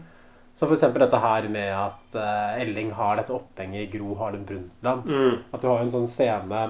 [0.57, 0.87] Så f.eks.
[0.97, 5.05] dette her med at eh, Elling har dette opphenget i Gro Harlem Brundtland.
[5.05, 5.35] Mm.
[5.53, 6.63] At du har en sånn scene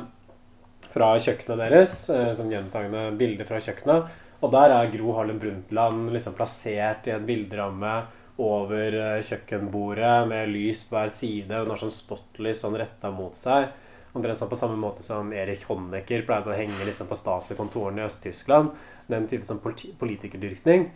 [0.97, 4.13] fra kjøkkenet deres, som sånn gjentagende bilder fra kjøkkenet.
[4.41, 7.93] Og der er Gro Harlem Brundtland liksom plassert i en bilderamme
[8.37, 11.49] over eh, kjøkkenbordet med lys på hver side.
[11.49, 13.71] Hun har sånn spotlys sånn retta mot seg.
[14.13, 18.07] Omtrent sånn på samme måte som Erik Honecker pleide å henge liksom på Stasi-kontorene i
[18.07, 18.73] Øst-Tyskland.
[19.09, 20.91] Den type sånn politikerdyrkning.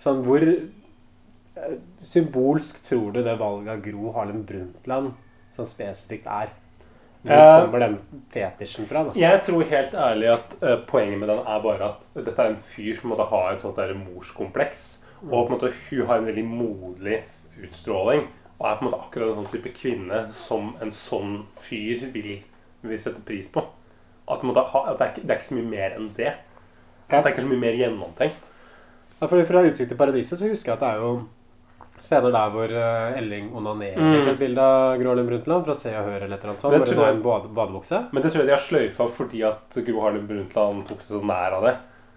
[0.00, 5.14] Sånn hvor eh, symbolsk tror du det valget av Gro Harlem Brundtland
[5.56, 6.52] sånn spesifikt er?
[7.24, 7.94] Hvor Eh, kommer den
[8.34, 9.02] fetisjen fra?
[9.06, 9.12] da?
[9.16, 12.58] Jeg tror helt ærlig at uh, poenget med den er bare at dette er en
[12.60, 14.82] fyr som måtte ha et sånt der morskompleks.
[15.24, 17.22] Og på en måte hun har en veldig moderlig
[17.64, 18.26] utstråling.
[18.58, 22.42] Og er på en måte akkurat en sånn type kvinne som en sånn fyr vil,
[22.84, 23.64] vil sette pris på.
[24.28, 26.34] At, måte, at det, er ikke, det er ikke så mye mer enn det.
[27.08, 28.50] At det er ikke så mye mer gjennomtenkt.
[29.20, 31.10] Ja, fordi Fra utsikt til paradiset så husker jeg at det er jo
[32.04, 34.22] scener der hvor eh, Elling onanerer Mm.
[34.22, 36.60] til et bilde av Gro Harlem Brundtland fra Se og Hør eller et eller annet
[36.60, 37.08] sånt.
[37.08, 38.02] En bade, badebukse.
[38.12, 41.24] Men det tror jeg de har sløyfa fordi at Gro Harlem Brundtland tok seg så
[41.24, 41.74] nær av det.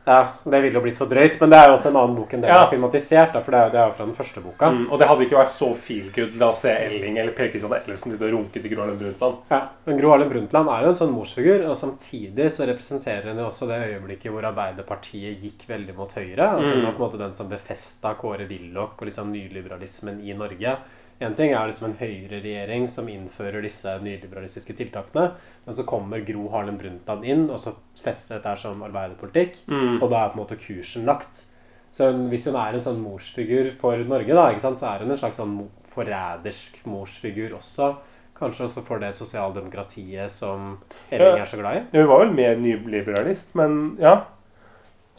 [0.07, 2.31] Ja, Det ville jo blitt for drøyt, men det er jo også en annen bok
[2.33, 2.63] enn det Ja.
[2.63, 3.33] er filmatisert.
[3.33, 4.69] Da, for det er, jo- det er jo fra den første boka.
[4.71, 7.49] Mm, og det hadde ikke vært så feel good la oss se Elling eller Per
[7.49, 9.35] Kristian Ellefsen sitte og runke til Gro Harlem Brundtland.
[9.51, 13.37] Ja, men Gro Harlem Brundtland er jo en sånn morsfigur, og samtidig så representerer hun
[13.37, 16.39] jo også det øyeblikket hvor Arbeiderpartiet gikk veldig mot høyre.
[16.39, 20.33] At hun var på en måte den som befesta Kåre Willoch og liksom nyliberalismen i
[20.33, 20.77] Norge.
[21.19, 25.31] En ting er liksom en høyreregjering som innfører disse nyliberalistiske tiltakene,
[25.65, 30.01] men så kommer Gro Harlem Brundtland inn, og så fester dette som arbeiderpolitikk, Mm.
[30.03, 31.45] og da er på en måte kursen lagt.
[31.91, 35.17] Så hvis hun er en sånn morsfigur for Norge, da, sant, så er hun en
[35.17, 35.57] slags sånn
[35.89, 37.95] forrædersk morsfigur også.
[38.37, 40.77] Kanskje også for det sosialdemokratiet som
[41.09, 41.85] Elling er så glad i.
[41.97, 44.19] Ja, Hun var vel mer nyliberalist, men ja.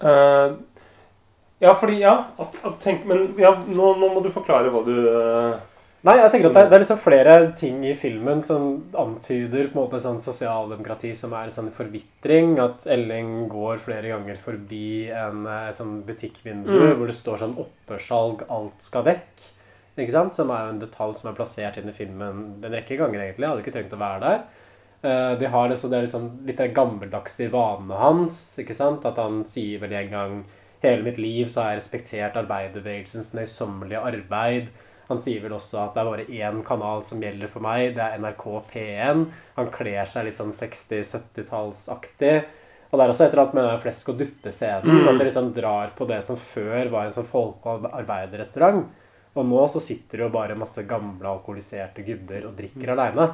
[0.01, 0.55] Uh,
[1.61, 4.93] ja, fordi Ja, at, at, tenk, men ja, nå, nå må du forklare hva du
[4.95, 5.59] eh,
[6.07, 9.67] Nei, jeg tenker at det, er- det er liksom flere ting i filmen som antyder
[9.73, 12.53] på en måte sånn sosialdemokrati som er en sånn forvitring.
[12.63, 16.97] At Elling går flere ganger forbi en eh, sånn butikkvindu Mm.
[17.01, 19.49] hvor det står sånn 'oppesalg, alt skal vekk'.
[19.99, 20.35] Ikke sant?
[20.35, 23.49] Som er jo en detalj som er plassert inn i filmen en rekke ganger, egentlig.
[23.49, 24.41] Hadde ikke trengt å være der.
[25.03, 28.57] Eh, De har liksom, det er liksom litt den gammeldagse vanene hans.
[28.59, 29.05] ikke sant?
[29.05, 30.45] At han sier vel en gang
[30.81, 34.69] Hele mitt liv så har jeg respektert arbeiderbevegelsens nøysommelige arbeid.
[35.09, 37.95] Han sier vel også at det er bare én kanal som gjelder for meg.
[37.97, 39.27] Det er NRK P1.
[39.57, 42.37] Han kler seg litt sånn 60-70-tallsaktig.
[42.89, 45.03] Og det er også et eller annet med den flesk og duppe-scenen.
[45.03, 45.09] Mm.
[45.11, 47.77] At det liksom drar på det som før var en sånn folke-
[49.39, 53.29] og nå så sitter det jo bare masse gamle alkoholiserte gubber og drikker aleine.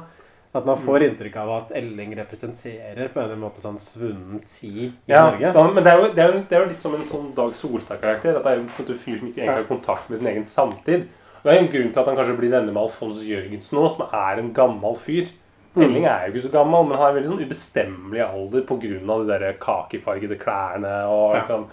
[0.55, 5.11] At man får inntrykk av at Elling representerer på en måte sånn svunnen tid i
[5.11, 5.51] ja, Norge.
[5.57, 7.25] da, Men det er, jo, det, er jo, det er jo litt som en sånn
[7.35, 8.39] Dag Solstad-karakter.
[8.39, 11.09] At det er en fyr som ikke egentlig har kontakt med sin egen samtid.
[11.45, 14.07] Det er en grunn til at han kanskje blir venner med Alfons Jørgensen nå, som
[14.09, 15.27] er en gammel fyr.
[15.75, 15.81] Mm.
[15.85, 18.79] Elling er jo ikke så gammel, men han er veldig sånn ubestemmelig alder pga.
[18.79, 21.67] de der kakefargede klærne og liksom,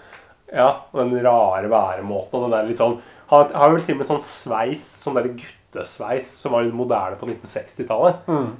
[0.53, 2.35] ja, og den rare væremåten.
[2.37, 2.99] Og den der litt sånn
[3.31, 7.15] Han har vel til og med sånn sveis, sånn der guttesveis, som var litt moderne
[7.17, 8.27] på 1960-tallet.
[8.27, 8.51] Mm.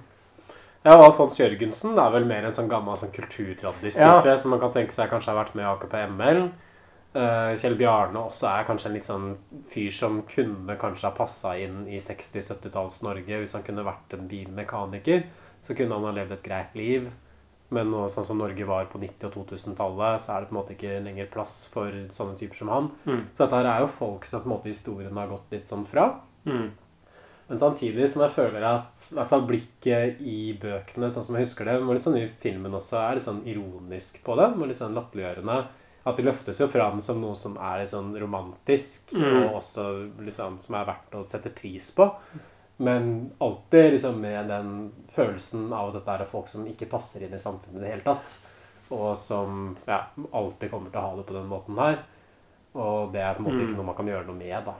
[0.83, 4.37] Ja, og Alfons Jørgensen er vel mer en sånn gammel sånn kulturtraddis-type Ja.
[4.39, 6.41] som man kan tenke seg kanskje har vært med i AKP ML.
[7.13, 9.27] Eh, Kjell Bjarne også er kanskje en litt sånn
[9.69, 14.29] fyr som kunne kanskje ha passa inn i 60-70-talls Norge hvis han kunne vært en
[14.29, 15.27] bilmekaniker.
[15.63, 17.11] Så kunne han ha levd et greit liv.
[17.73, 20.59] Men nå, sånn som Norge var på 90- og 2000-tallet, så er det på en
[20.59, 22.89] måte ikke lenger plass for sånne typer som han.
[23.05, 23.21] Mm.
[23.33, 25.85] Så dette her er jo folk som på en måte historien har gått litt sånn
[25.89, 26.09] fra.
[26.45, 26.67] Mm.
[27.47, 31.47] Men samtidig som jeg føler at i hvert fall blikket i bøkene, sånn som jeg
[31.47, 34.51] husker det, og litt sånn i filmen også, er litt sånn ironisk på det.
[34.53, 35.57] Og litt sånn latterliggjørende.
[36.05, 39.43] At det løftes jo fram som noe som er litt sånn romantisk, Mm.
[39.47, 39.85] og også
[40.25, 42.09] liksom som er verdt å sette pris på.
[42.77, 47.33] Men alltid liksom med den følelsen av at dette er folk som ikke passer inn
[47.33, 48.33] i samfunnet i det hele tatt.
[48.91, 50.01] Og som ja,
[50.33, 51.99] alltid kommer til å ha det på den måten her.
[52.75, 53.67] Og det er på en måte Mm.
[53.69, 54.73] ikke noe man kan gjøre noe med, da.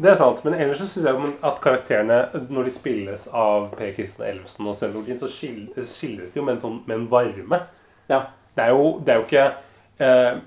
[0.00, 3.92] Det er sant, men ellers så syns jeg at karakterene, når de spilles av Per
[3.92, 7.06] Kristian Elvesen og Sven Nordin, så skil- skildres de jo med en, sånn, med en
[7.08, 7.62] varme.
[8.08, 8.26] Ja.
[8.56, 9.54] Det er jo, det er jo ikke
[10.00, 10.38] eh,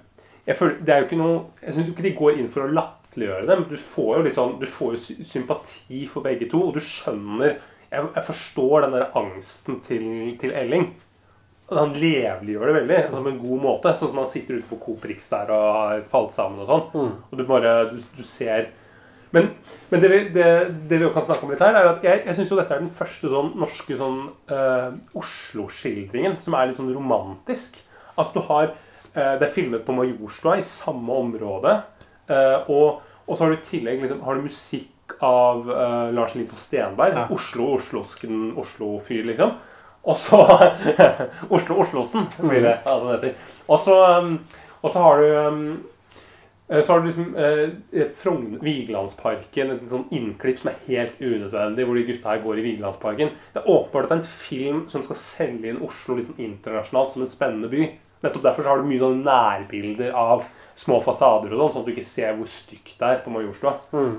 [0.46, 2.72] jeg føler, Det er jo ikke noe Jeg syns ikke de går inn for å
[2.74, 3.66] latterliggjøre dem.
[3.70, 7.60] Du får jo litt sånn Du får jo sympati for begge to, og du skjønner
[7.90, 10.10] Jeg, jeg forstår den der angsten til,
[10.42, 10.92] til Elling.
[11.70, 13.94] Han levliggjør det veldig altså på en god måte.
[13.98, 17.12] Sånn som han sitter utenfor Coop Rix der og har falt sammen og sånn.
[17.30, 18.72] Og du bare du, du ser
[19.30, 19.52] Men,
[19.92, 20.46] men det, vi, det,
[20.90, 22.74] det vi også kan snakke om litt her, er at jeg, jeg syns jo dette
[22.74, 27.78] er den første sånn norske sånn uh, Oslo-skildringen som er litt sånn romantisk.
[28.16, 28.72] Altså du har
[29.14, 31.82] Det er filmet på Majorstua i samme område.
[32.30, 34.96] eh, og, og så har du i tillegg liksom, har du musikk
[35.26, 37.32] av uh, Lars Lito Stenberg.
[37.34, 39.56] Oslo, Oslosken, Oslo-fyr, liksom.
[40.04, 40.40] Og så
[41.56, 42.80] Oslo Oslosen blir det.
[42.86, 43.56] Altså det heter.
[43.68, 43.96] Og så,
[44.82, 45.26] og så har du
[46.70, 51.98] eh, så har du liksom eh, Vigelandsparken, et sånn innklipp som er helt unødvendig, hvor
[51.98, 53.34] de gutta her går i Vigelandsparken.
[53.54, 57.18] Det er åpenbart at det er en film som skal selge inn Oslo sånn internasjonalt
[57.18, 57.90] som en spennende by.
[58.24, 60.44] Nettopp derfor så har du mye sånn nærbilder av
[60.76, 63.78] små fasader og sånn, sånn at du ikke ser hvor stygt det er på Majorstua.
[63.96, 64.18] Mm.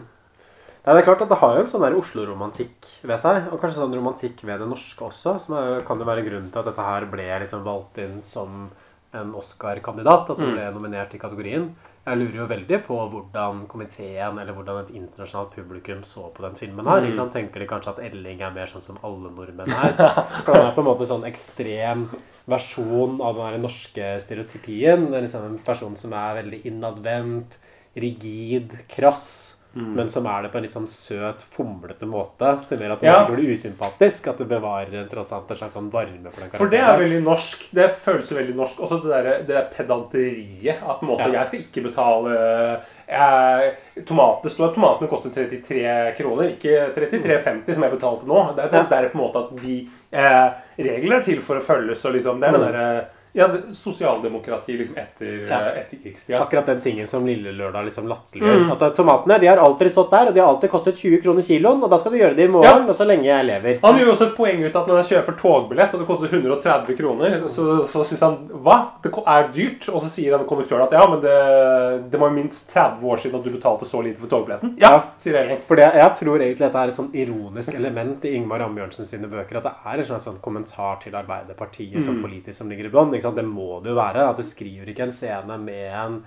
[0.81, 3.83] Nei, det er klart at det har jo en sånn Oslo-romantikk ved seg, og kanskje
[3.83, 6.87] sånn romantikk ved det norske også, som er, kan jo være grunnen til at dette
[6.87, 8.71] her ble liksom valgt inn som
[9.13, 10.55] en Oscar-kandidat, at det Mm.
[10.57, 11.75] ble nominert i kategorien.
[12.01, 16.57] Jeg lurer jo veldig på hvordan komiteen, eller hvordan et internasjonalt publikum så på den
[16.57, 17.05] filmen her.
[17.05, 17.29] Mm.
[17.35, 19.93] Tenker de kanskje at Elling er mer sånn som alle nordmenn er?
[20.47, 22.07] For han er på en måte en sånn ekstrem
[22.51, 25.11] versjon av den norske stereotypien.
[25.11, 27.61] Det er liksom en person som er veldig innadvendt,
[28.01, 29.60] rigid, krass.
[29.75, 29.93] Mm.
[29.95, 32.57] Men som er det på en litt sånn søt, fomlete måte.
[32.67, 33.21] Som gjør at det Ja.
[33.25, 34.27] ikke blir usympatisk.
[34.33, 37.23] At det bevarer tross alt en slags sånn varme for den For det er veldig
[37.23, 37.69] norsk.
[37.73, 38.81] Det føles jo veldig norsk.
[38.81, 40.83] Også det der, det der pedanteriet.
[40.83, 41.45] At måte, Ja.
[41.45, 47.83] jeg skal ikke betale jeg, tomater, Det at tomatene koster 33 kroner, ikke 33,50 som
[47.83, 48.55] jeg betalte nå.
[48.57, 51.65] Det er, det er på en måte at de eh, regler er til for å
[51.65, 52.05] følges.
[52.07, 52.73] Og liksom, det er den der...
[52.73, 55.59] derre ja, sosialdemokrati liksom etter Ja.
[55.75, 56.41] etter krigstida.
[56.41, 58.57] Akkurat den tingen som Lille Lørdag liksom latterliggjør.
[58.65, 58.73] Mm.
[58.73, 61.43] At eh, tomatene de har alltid stått der, og de har alltid kostet 20 kroner
[61.43, 61.83] kiloen.
[61.83, 63.79] Og da skal du gjøre det i morgen, og så lenge jeg lever.
[63.83, 66.97] Han gjør også et poeng ut at når han kjøper togbillett, og det koster 130
[66.99, 68.79] kroner, så, så syns han Hva?
[69.03, 69.89] Det er dyrt?
[69.95, 73.39] Og så sier han konduktøren at ja, men det, det var minst 30 år siden
[73.41, 74.75] at du betalte så lite for togbilletten.
[74.81, 75.61] Ja, sier Elling.
[75.67, 79.31] For det, jeg tror egentlig dette er et sånn ironisk element i Ingmar Ambjørnsen sine
[79.31, 79.61] bøker.
[79.61, 82.23] At det er en slags sånn kommentar til Arbeiderpartiet som Mm.
[82.25, 83.13] politisk som ligger i bånn.
[83.25, 83.39] Sant?
[83.39, 84.29] Det må det jo være.
[84.31, 86.21] At du skriver ikke en scene med en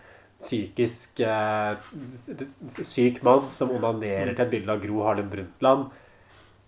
[0.43, 1.75] psykisk eh,
[2.83, 5.91] syk mann som onanerer til et bilde av Gro Harlem Brundtland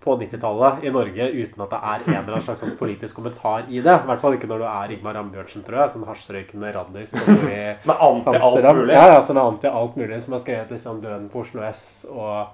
[0.06, 3.66] på 90-tallet i Norge uten at det er en eller annen slags sånn politisk kommentar
[3.66, 3.96] i det.
[3.96, 5.94] I hvert fall ikke når du er Ingmar Ambjørnsen, tror jeg.
[5.96, 7.32] Sånn hasjrøykende raddis som,
[7.84, 8.94] Som er anti alt mulig.
[8.94, 10.20] Ja, ja, som er anti alt mulig.
[10.22, 12.54] Som har skrevet liksom 'Døden på Oslo S' og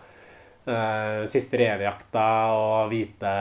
[0.63, 3.36] eh, 'Siste revejakta' og 'Hvite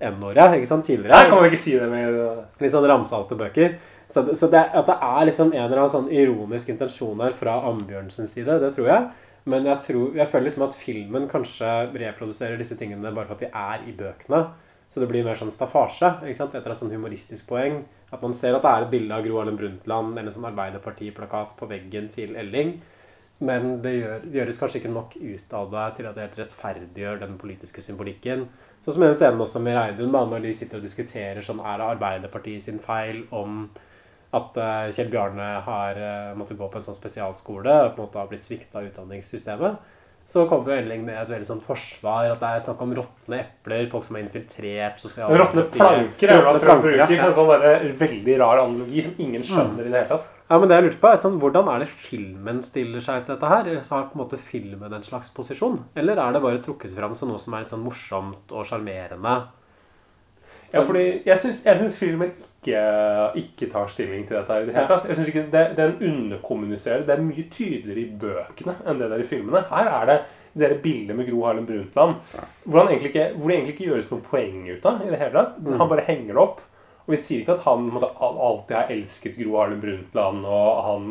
[0.00, 0.56] N-året'.
[0.58, 0.84] Ikke sant?
[0.86, 1.12] Tidligere.
[1.14, 2.16] Nei, kan man ikke si det med
[2.60, 3.76] Litt sånn ramsalte bøker.
[4.08, 7.32] Så, det- så det, at det er liksom en eller annen sånn ironisk intensjon her
[7.32, 9.08] fra Ambjørnsens side, det tror jeg.
[9.46, 13.40] Men jeg, tror, jeg føler liksom at filmen kanskje reproduserer disse tingene bare for at
[13.40, 14.46] de er i bøkene.
[14.88, 16.20] Så det blir mer sånn staffasje.
[16.22, 16.54] ikke sant?
[16.54, 17.84] Etter et sånn humoristisk poeng.
[18.12, 20.46] At man ser at det er et bilde av Gro Harlem Brundtland eller en sånn
[20.52, 22.80] Arbeiderpartiplakat på veggen til Elling.
[23.40, 26.38] Men det, gjør, det gjøres kanskje ikke nok ut av det til at det helt
[26.44, 28.46] rettferdiggjør den politiske symbolikken.
[28.84, 31.78] Sånn som den scenen også med Reidun, da, når de sitter og diskuterer sånn Er
[31.80, 33.62] det Arbeiderpartiet sin feil om
[34.34, 38.08] at uh, Kjell Bjarne har uh, måttet gå på en sånn spesialskole og på en
[38.08, 39.93] måte har blitt svikta av utdanningssystemet?
[40.26, 43.40] Så kommer jo Elling med et veldig sånn forsvar, at det er snakk om råtne
[43.42, 45.76] epler, folk som har infiltrert Råtne sosialdemokratiet.
[45.76, 47.26] planker er det Råtne bruker ja.
[47.26, 50.30] en sånn der veldig rar analogi som ingen skjønner i det hele tatt.
[50.48, 53.34] Ja, men det jeg lurte på er sånn, Hvordan er det filmen stiller seg til
[53.34, 53.68] dette her?
[53.84, 55.78] Så har på en måte filmen en slags posisjon?
[55.96, 59.36] Eller er det bare trukket fram som noe som er litt sånn morsomt og sjarmerende?
[60.74, 62.80] Ja, fordi jeg syns, filmen ikke,
[63.40, 65.08] ikke tar stilling til dette her i det hele tatt.
[65.08, 67.04] Jeg synes ikke det, Den underkommuniserer.
[67.06, 69.64] Det er mye tydeligere i bøkene enn det der i filmene.
[69.70, 70.18] Her er det
[70.54, 72.14] det bildet med Gro Harlem Brundtland
[72.70, 75.56] hvor, ikke, hvor det egentlig ikke gjøres noe poeng ut av i det hele tatt.
[75.64, 75.78] Mm.
[75.80, 76.60] Han bare henger det opp.
[77.04, 81.08] Og vi sier ikke at han al- alltid har elsket Gro Harlem Brundtland, og han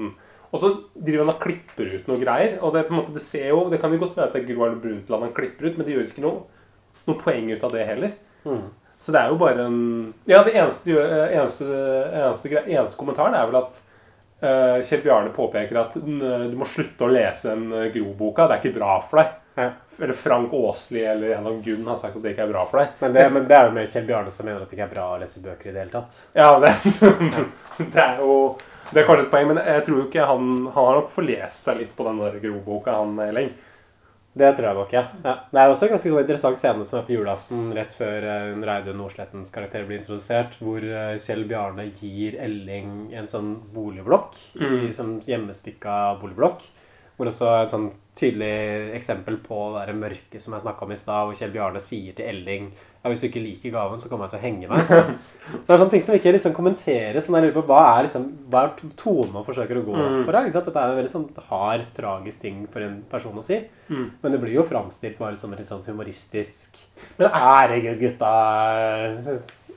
[0.53, 2.59] og så driver han og klipper ut noe greier.
[2.61, 4.43] Og det, på en måte, det ser jo, det kan jo godt være at det
[4.43, 6.43] er Gro Harlem Brundtland han klipper ut, men det gjøres ikke noe,
[7.07, 8.11] noe poeng ut av det heller.
[8.45, 8.67] Mm.
[9.03, 13.49] Så det er jo bare en Ja, det eneste, eh, eneste, eneste, eneste kommentaren er
[13.49, 13.79] vel at
[14.39, 18.47] uh, Kjell Bjarne påpeker at du må slutte å lese en eh, Gro-boka.
[18.47, 19.33] Det er ikke bra for deg.
[19.99, 22.95] Eller Frank Åsli eller Henrik Gunn har sagt at det ikke er bra for deg.
[23.03, 24.95] Men det, men det er jo mer Kjell Bjarne som mener at det ikke er
[24.95, 26.17] bra å lese bøker i det hele tatt.
[26.39, 26.71] Ja, det,
[27.97, 28.39] det er jo
[28.93, 31.67] Det er kanskje et poeng, men jeg tror jo ikke han Han har nok forlest
[31.67, 33.51] seg litt på den der Gro-boka, han Elling.
[34.33, 35.03] Det tror jeg nok, ja.
[35.23, 35.33] ja.
[35.51, 38.55] Det er også en ganske sånn interessant scene som er på julaften rett før eh,
[38.65, 44.63] Reidun Nordslettens karakter blir introdusert, hvor eh, Kjell Bjarne gir Elling en sånn boligblokk, i,
[44.63, 44.87] Mm.
[44.97, 46.65] som hjemmespikka boligblokk.
[47.13, 51.27] Hvor også et sånn tydelig eksempel på det mørket som jeg snakka om i stad,
[51.29, 52.71] hvor Kjell Bjarne sier til Elling
[53.03, 54.83] ja, hvis du ikke liker gaven, så kommer jeg til å henge meg.
[54.87, 57.25] Så det er sånne ting som ikke liksom kommenteres.
[57.25, 60.21] Sånn jeg lurer på, hva er, liksom, hva er tonen man forsøker å gå Mm.
[60.23, 60.47] for her?
[60.55, 60.69] Sant?
[60.69, 63.59] Dette er en veldig sånn hard, tragisk ting for en person å si.
[63.89, 64.05] Mm.
[64.23, 66.79] Men det blir jo framstilt bare som en sånn humoristisk
[67.19, 68.31] Men Herregud, gutta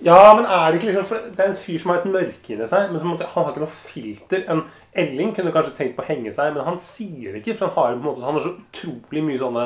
[0.04, 2.52] Ja, men er det ikke liksom for Det er en fyr som har et mørke
[2.52, 4.42] inni seg, men som, han har ikke noe filter.
[4.52, 4.62] En
[4.96, 7.56] Elling kunne kanskje tenkt på å henge seg, men han sier det ikke.
[7.58, 9.64] For han har, på en måte, han har så utrolig mye sånne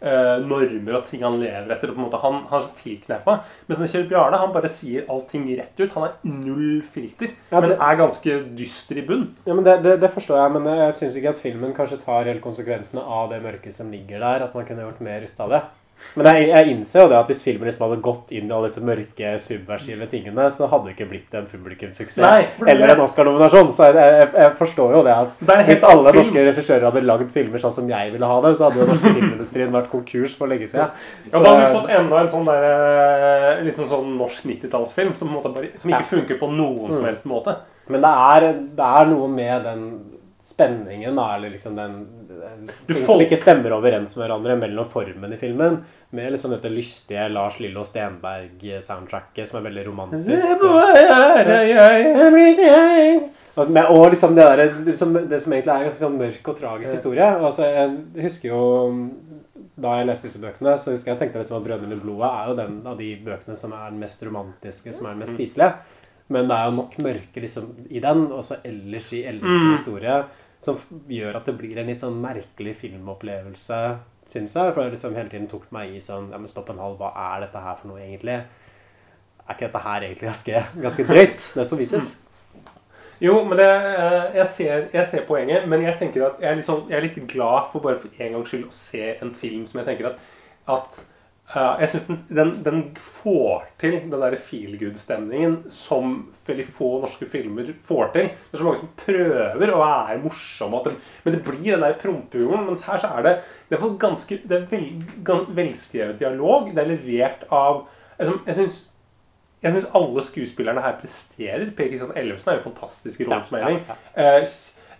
[0.00, 1.90] eh, normer og ting han lever etter.
[1.92, 3.38] Og på en måte, han, han er så tilknepa.
[3.68, 5.92] Mens Kjell Bjarne han bare sier allting rett ut.
[5.96, 9.28] Han er null filter, Ja, men det- er ganske dyster i bunn.
[9.46, 12.24] Ja, men det, det, det forstår jeg, men jeg syns ikke at filmen kanskje tar
[12.30, 14.44] helt konsekvensene av det mørket som ligger der.
[14.48, 15.62] At man kunne gjort mer ut av det.
[16.16, 18.66] Men jeg, jeg innser jo det at hvis filmen liksom hadde gått inn i alle
[18.66, 22.94] disse mørke, subversive tingene, så hadde det ikke blitt en publikumssuksess Nei, for det- eller
[22.96, 23.70] en Oscar-nominasjon.
[23.72, 26.16] Så jeg, jeg, jeg forstår jo det at Det er en helt hvis alle film.
[26.24, 28.94] norske regissører hadde lagd filmer sånn som jeg ville ha det, så hadde jo den
[28.96, 30.90] norske filmindustrien vært konkurs for lenge siden.
[30.90, 32.68] Ja, Da hadde vi fått enda en sånn der,
[33.58, 36.90] eh, litt sånn, norsk 90-tallsfilm som, på en måte bare- som ikke funker på noen
[36.92, 37.06] som Mm.
[37.06, 37.56] helst måte.
[37.88, 40.09] Men det er, det er noe med den
[40.40, 41.96] spenningen, da, eller liksom den,
[42.28, 45.80] den Du ting som ikke stemmer overens med hverandre mellom formen i filmen,
[46.16, 50.30] med liksom dette lystige Lars Lillo Stenberg-soundtracket, som er veldig romantisk.
[53.56, 56.56] Og, med, og liksom det, der, liksom det som egentlig er en sånn mørk og
[56.60, 57.26] tragisk historie.
[57.26, 58.60] Altså, jeg husker jo
[59.80, 62.28] Da jeg leste disse bøkene, så husker jeg jeg tenkte liksom at 'Brødrene i blodet'
[62.28, 65.32] er jo den av de bøkene som er den mest romantiske, som er den mest
[65.32, 65.38] Mm.
[65.38, 65.72] spiselige.
[66.30, 69.72] Men det er jo nok mørke liksom, i den, og så ellers i Ellens Mm.
[69.74, 70.18] historie,
[70.62, 70.78] som
[71.10, 73.78] gjør at det blir en litt sånn merkelig filmopplevelse,
[74.30, 74.74] syns jeg.
[74.74, 77.10] For det liksom hele tiden tok meg i sånn Ja, men stopp en halv, hva
[77.16, 78.38] er dette her for noe, egentlig?
[79.48, 82.12] Er ikke dette her egentlig ganske, ganske drøyt, det som vises?
[83.20, 86.54] Jo, men det, eh, jeg, ser, jeg ser poenget, men jeg tenker at jeg er,
[86.56, 89.30] litt sånn, jeg er litt glad for bare for en gangs skyld å se en
[89.36, 90.22] film som jeg tenker at,
[90.68, 91.02] at
[91.50, 96.12] Jeg syns den, den, den får til den derre feel good-stemningen som
[96.46, 98.28] veldig få norske filmer får til.
[98.30, 100.92] Det er så mange som prøver å være morsomme, det,
[101.24, 102.68] men det blir den der prompehumoren.
[102.68, 103.34] Mens her så er det
[103.70, 104.86] det er, ganske, det er vel,
[105.26, 106.70] gans, velskrevet dialog.
[106.74, 107.86] Det er levert av
[108.20, 108.80] Jeg, jeg syns
[109.60, 111.66] jeg syns alle skuespillerne her presterer.
[111.76, 113.82] Per Kristian Ellefsen er jo fantastisk i Ja, ja, Elling.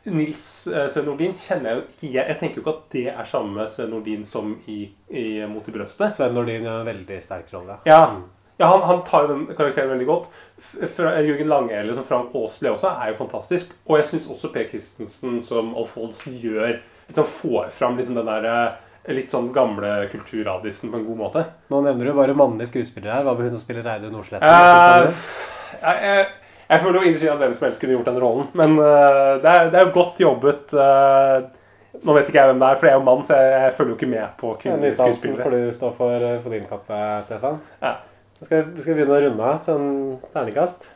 [0.04, 3.06] Eh, Nils eh, Sven Nordin kjenner jeg jo ikke jeg, tenker jo ikke at det
[3.12, 6.14] er samme Sven Nordin som i, i Mot i brøstet.
[6.16, 7.80] Sven Nordin gjør en veldig sterk rolle.
[7.88, 8.02] Ja,
[8.60, 10.28] ja han, han tar jo den karakteren veldig godt.
[10.60, 13.74] Fra Jørgen Langhelle som Frank Aasli også er jo fantastisk.
[13.88, 16.78] Og jeg syns også Per Christensen som Alfons gjør
[17.10, 21.46] liksom får fram liksom den der eh, litt sånn gamle kulturradisen på en god måte.
[21.72, 23.24] Nå nevner du bare mannlige skuespillere her.
[23.26, 24.46] Hva med hun som spiller Reidun Nordsletten?
[24.46, 25.32] Eh,
[25.80, 26.28] jeg,
[26.70, 28.46] jeg føler jo innsiden at hvem som helst kunne gjort den rollen.
[28.54, 30.74] Men uh, det, er, det er jo godt jobbet.
[30.74, 31.48] Uh,
[32.06, 33.74] nå vet ikke jeg hvem det er, for jeg er jo mann, så jeg, jeg
[33.76, 35.42] følger jo ikke med på kvinnelige skuespillere.
[35.42, 37.58] får du stå for, eh, for din kappe, Stefan.
[37.82, 37.90] Ja.
[38.40, 39.58] Skal, vi- skal vi begynne å runde av?
[39.66, 39.90] Sånn
[40.32, 40.86] terningkast?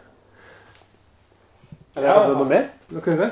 [1.97, 2.15] Eller Ja.
[2.21, 2.65] hadde du noe mer?
[2.89, 3.31] Det skal vi se.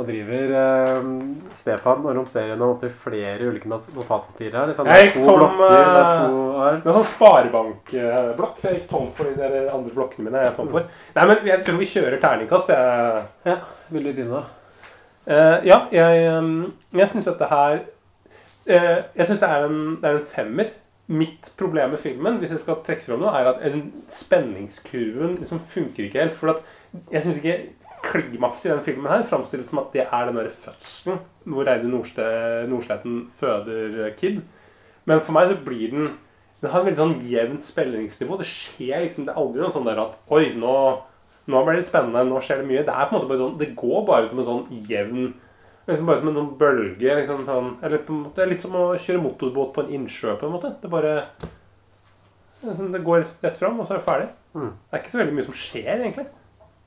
[0.00, 1.08] Nå driver eh,
[1.60, 4.70] Stefan og romserer gjennom opptil flere ulike not notatpapirer her.
[4.70, 6.78] Liksom, Jeg gikk to tom blokker, det er to eh, her.
[6.80, 8.62] Det er sånn sparebankblokk.
[8.64, 10.40] Jeg gikk tom for de der andre blokkene mine.
[10.40, 10.86] Jeg er tom for.
[11.18, 12.72] Nei, men jeg tror vi kjører terningkast.
[12.72, 13.58] Jeg, Ja,
[13.90, 14.40] Vil du begynne?
[15.28, 16.54] Eh, ja, jeg, um,
[16.96, 20.70] jeg syns dette her uh, Jeg syns det, en- det er en femmer.
[21.10, 23.64] Mitt problem med filmen hvis jeg skal trekke frem noe, er at
[24.14, 26.36] spenningskurven liksom funker ikke helt.
[26.38, 26.56] For
[27.10, 27.56] jeg syns ikke
[28.02, 31.92] klimakset i den filmen her framstilles som at det er den der fødselen hvor Reidun
[31.94, 34.40] Nordste- Nordsletten føder Kid.
[35.08, 36.10] Men for meg så blir den
[36.60, 38.36] Den har et veldig sånn jevnt spenningsnivå.
[38.36, 40.74] Det skjer liksom Det er aldri noe sånn der at Oi, nå,
[41.48, 42.24] nå blir det spennende.
[42.28, 42.82] Nå skjer det mye.
[42.84, 45.30] Det er på en måte bare sånn Det går bare som en sånn jevn
[45.88, 47.14] Liksom bare som en sånn bølge.
[47.16, 50.36] Liksom, sånn, eller på en måte, litt som å kjøre motorbåt på en innsjø.
[50.38, 50.74] på en måte.
[50.82, 51.14] Det bare
[52.62, 54.28] liksom, Det går rett fram, og så er det ferdig.
[54.54, 54.68] Mm.
[54.70, 56.26] Det er ikke så veldig mye som skjer, egentlig.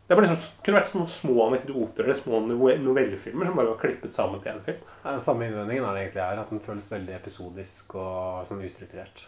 [0.08, 3.80] Det bare liksom, kunne vært sånne små anekdoter eller små nove- novellefilmer som bare var
[3.80, 4.82] klippet sammen til én film.
[5.04, 8.66] Ja, Den samme innvendingen er det egentlig her, at den føles veldig episodisk og sånn
[8.68, 9.24] ustrukturert.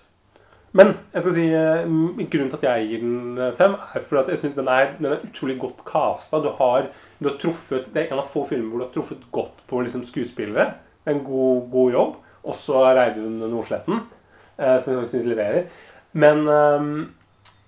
[0.75, 1.85] Men jeg skal si, eh,
[2.27, 4.65] grunnen til at jeg gir den eh, fem, er fordi at jeg syns den,
[4.99, 6.41] den er utrolig godt casta.
[6.43, 6.89] Du har,
[7.21, 9.79] du har truffet, Det er en av få filmer hvor du har truffet godt på
[9.85, 10.73] liksom, skuespillere.
[11.05, 12.15] Det er en god, god jobb.
[12.43, 14.01] Også Reidun Nordsletten,
[14.59, 15.69] eh, som jeg syns leverer.
[16.13, 16.91] Men ehm,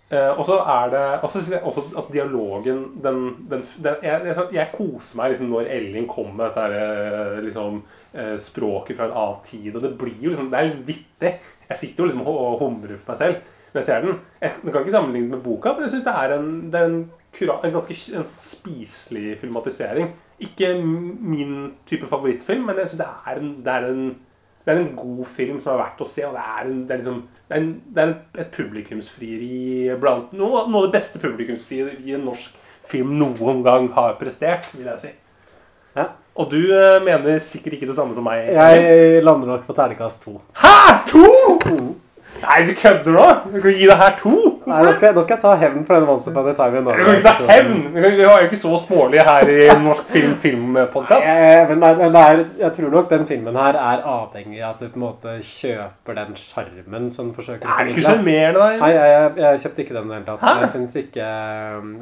[0.09, 4.69] eh, også er det også synes jeg også at dialogen den, den, den jeg, jeg,
[4.73, 7.81] koser meg liksom når Elling kommer med dette her, eh, liksom,
[8.13, 9.75] eh, språket fra en annen tid.
[9.75, 11.33] Og det blir jo liksom Det er litt vittig.
[11.67, 14.19] Jeg sitter jo liksom og og humrer for meg selv når jeg ser den.
[14.41, 17.01] Jeg, kan ikke sammenlignes med boka, men jeg syns det er en, det er en,
[17.35, 20.13] kura, en ganske en spiselig filmatisering.
[20.39, 24.15] Ikke min type favorittfilm, men jeg synes det er en, det er en
[24.68, 26.26] det er en god film som er verdt å se.
[26.28, 28.09] og Det er, en, det er, liksom, det er, en, det er
[28.43, 32.57] et publikumsfrieri blant noe, noe av det beste publikumsfrieriet norsk
[32.88, 35.13] film noen gang har prestert, vil jeg si.
[35.95, 36.09] Ja.
[36.36, 38.51] Og du uh, mener sikkert ikke det samme som meg?
[38.51, 40.36] Jeg lander nok på terningkast to.
[40.59, 40.76] Hæ?!
[41.13, 41.24] To?!
[42.43, 43.26] Nei, du kødder nå?
[43.55, 44.36] Du kan gi det her to?
[44.68, 46.78] Nei, nå skal, jeg- nå skal jeg ta hevn på den Once Upon a Time
[46.80, 47.53] in Du kan ikke Norway.
[47.55, 47.93] hevn!
[47.93, 51.28] Vi er jo ikke så smålige her i Norsk film filmpodkast.
[51.70, 51.84] Men
[52.15, 55.36] er, jeg tror nok den filmen her er avhengig av at du på en måte
[55.47, 58.70] kjøper den sjarmen som forsøker Er det ikke sjarmerende, da?
[58.82, 60.61] Nei, jeg, jeg, jeg kjøpte ikke den i det hele tatt.
[60.61, 61.28] Jeg syns ikke,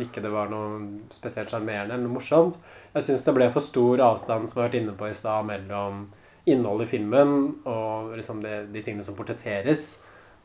[0.08, 0.80] ikke det var noe
[1.14, 2.56] spesielt sjarmerende eller noe morsomt.
[2.96, 5.46] Jeg syns det ble for stor avstand, som jeg har vært inne på i stad,
[5.46, 6.08] mellom
[6.48, 7.36] innholdet i filmen
[7.66, 9.86] og liksom det, de tingene som portretteres,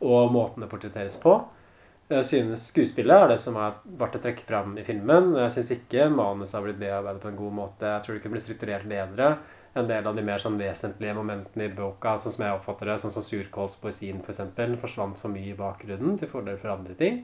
[0.03, 1.35] og måten det portretteres på.
[2.11, 5.29] Jeg synes skuespillet er det som er verdt å trekke fram i filmen.
[5.45, 7.87] Jeg syns ikke manuset har blitt bearbeidet på en god måte.
[7.87, 9.29] Jeg tror det kunne blitt strukturert bedre.
[9.79, 12.97] En del av de mer sånn vesentlige momentene i boka, sånn som jeg oppfatter det,
[12.99, 14.43] sånn som surkålspoesien f.eks.,
[14.83, 17.23] forsvant for mye i bakgrunnen til fordel for andre ting.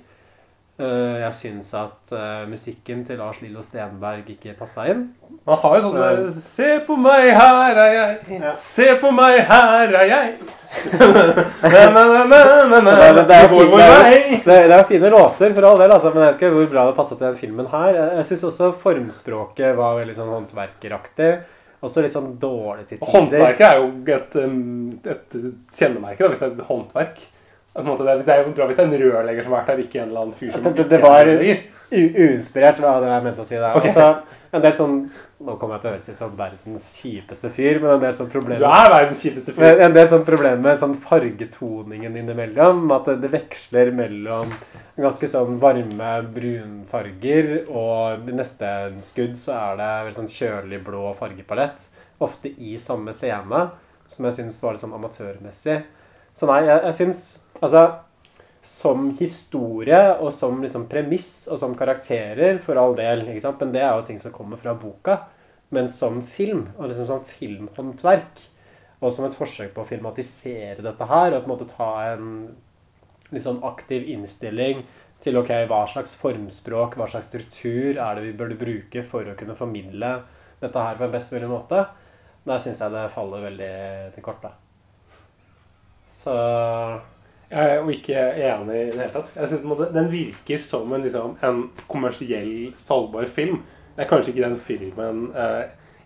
[0.77, 5.07] Eh, Jeg syns at eh, musikken til Lars Lillo Stenberg ikke passa inn.
[5.49, 8.43] Man har jo sånn Eh, der, Se på meg, her er jeg.
[8.61, 10.35] Se på meg, her er jeg.
[10.77, 11.01] Det, er
[13.49, 13.81] fine,
[14.45, 16.97] er, er, er låter, for all del, altså, men jeg vet ikke hvor bra det
[16.99, 17.97] passa til den filmen her.
[18.18, 21.31] Jeg, syns også formspråket var veldig sånn håndverkeraktig.
[21.87, 23.09] Også litt sånn dårlig til tider.
[23.14, 23.87] Håndverket er jo
[24.18, 24.37] et,
[25.14, 25.31] et
[25.72, 27.16] kjennemerke, da, hvis det er et håndverk.
[27.85, 29.99] Måte, Det er, jo bra hvis det er en rørlegger som har vært der, ikke
[30.01, 31.29] en eller annen fyr som det, det, det var
[31.93, 33.77] uinspirert, var det jeg mente å si der.
[33.77, 33.93] Okay.
[33.93, 34.99] Altså, en del sånn
[35.37, 38.31] Nå kommer jeg til å høres ut som verdens kjipeste fyr, men en del sånn
[38.33, 39.83] problemer Du er verdens kjipeste fyr.
[39.85, 42.87] En del sånn problemer med sånn fargetoningen innimellom.
[42.97, 44.55] At det, det veksler mellom
[44.97, 48.70] ganske sånn varme brunfarger, og i neste
[49.05, 51.85] skudd så er det vel sånn kjølig blå fargepalett.
[52.24, 53.66] Ofte i samme scene,
[54.09, 55.83] som jeg syns var litt sånn amatørmessig.
[56.37, 57.27] Så nei, jeg, jeg syns
[57.61, 57.87] Altså
[58.67, 63.23] som historie og som liksom premiss og som karakterer, for all del.
[63.31, 63.61] ikke sant?
[63.63, 65.21] Men det er jo ting som kommer fra boka.
[65.71, 68.43] Men som film, og liksom som filmhåndverk,
[69.01, 72.29] og som et forsøk på å filmatisere dette her, og på en måte ta en
[73.31, 74.85] litt sånn aktiv innstilling
[75.23, 79.39] til ok, hva slags formspråk, hva slags struktur er det vi burde bruke for å
[79.39, 80.13] kunne formidle
[80.61, 81.83] dette her på en best mulig måte,
[82.47, 83.75] der syns jeg det faller veldig
[84.15, 84.43] til kort.
[84.43, 84.53] da.
[86.07, 86.35] Så
[87.51, 89.33] Jeg er jo ikke enig i det hele tatt.
[89.37, 93.61] Jeg synes, på en måte, Den virker som en, liksom, en kommersiell salgbar film.
[93.97, 95.63] Det er kanskje ikke den filmen eh,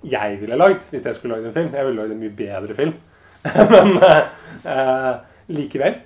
[0.07, 1.73] jeg ville lagd hvis jeg skulle lagd en film.
[1.75, 2.95] Jeg ville lagd en mye bedre film.
[3.73, 4.23] Men eh,
[4.69, 5.13] eh,
[5.57, 6.01] likevel.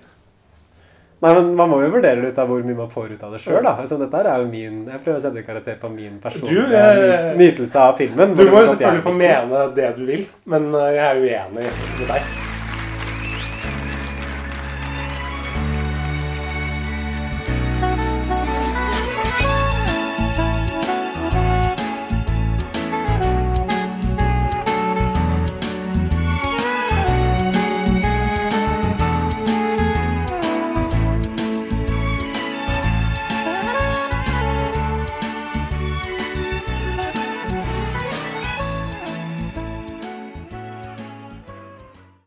[1.24, 3.40] Nei, men Man må jo vurdere litt av hvor mye man får ut av det
[3.40, 3.64] sjøl.
[3.64, 7.80] Altså, dette er jo min Jeg prøver å sette karakter på min personlige eh, nytelse
[7.80, 8.34] av filmen.
[8.36, 12.10] Du må jo selvfølgelig få mene det du vil, men eh, jeg er uenig med
[12.12, 12.52] deg.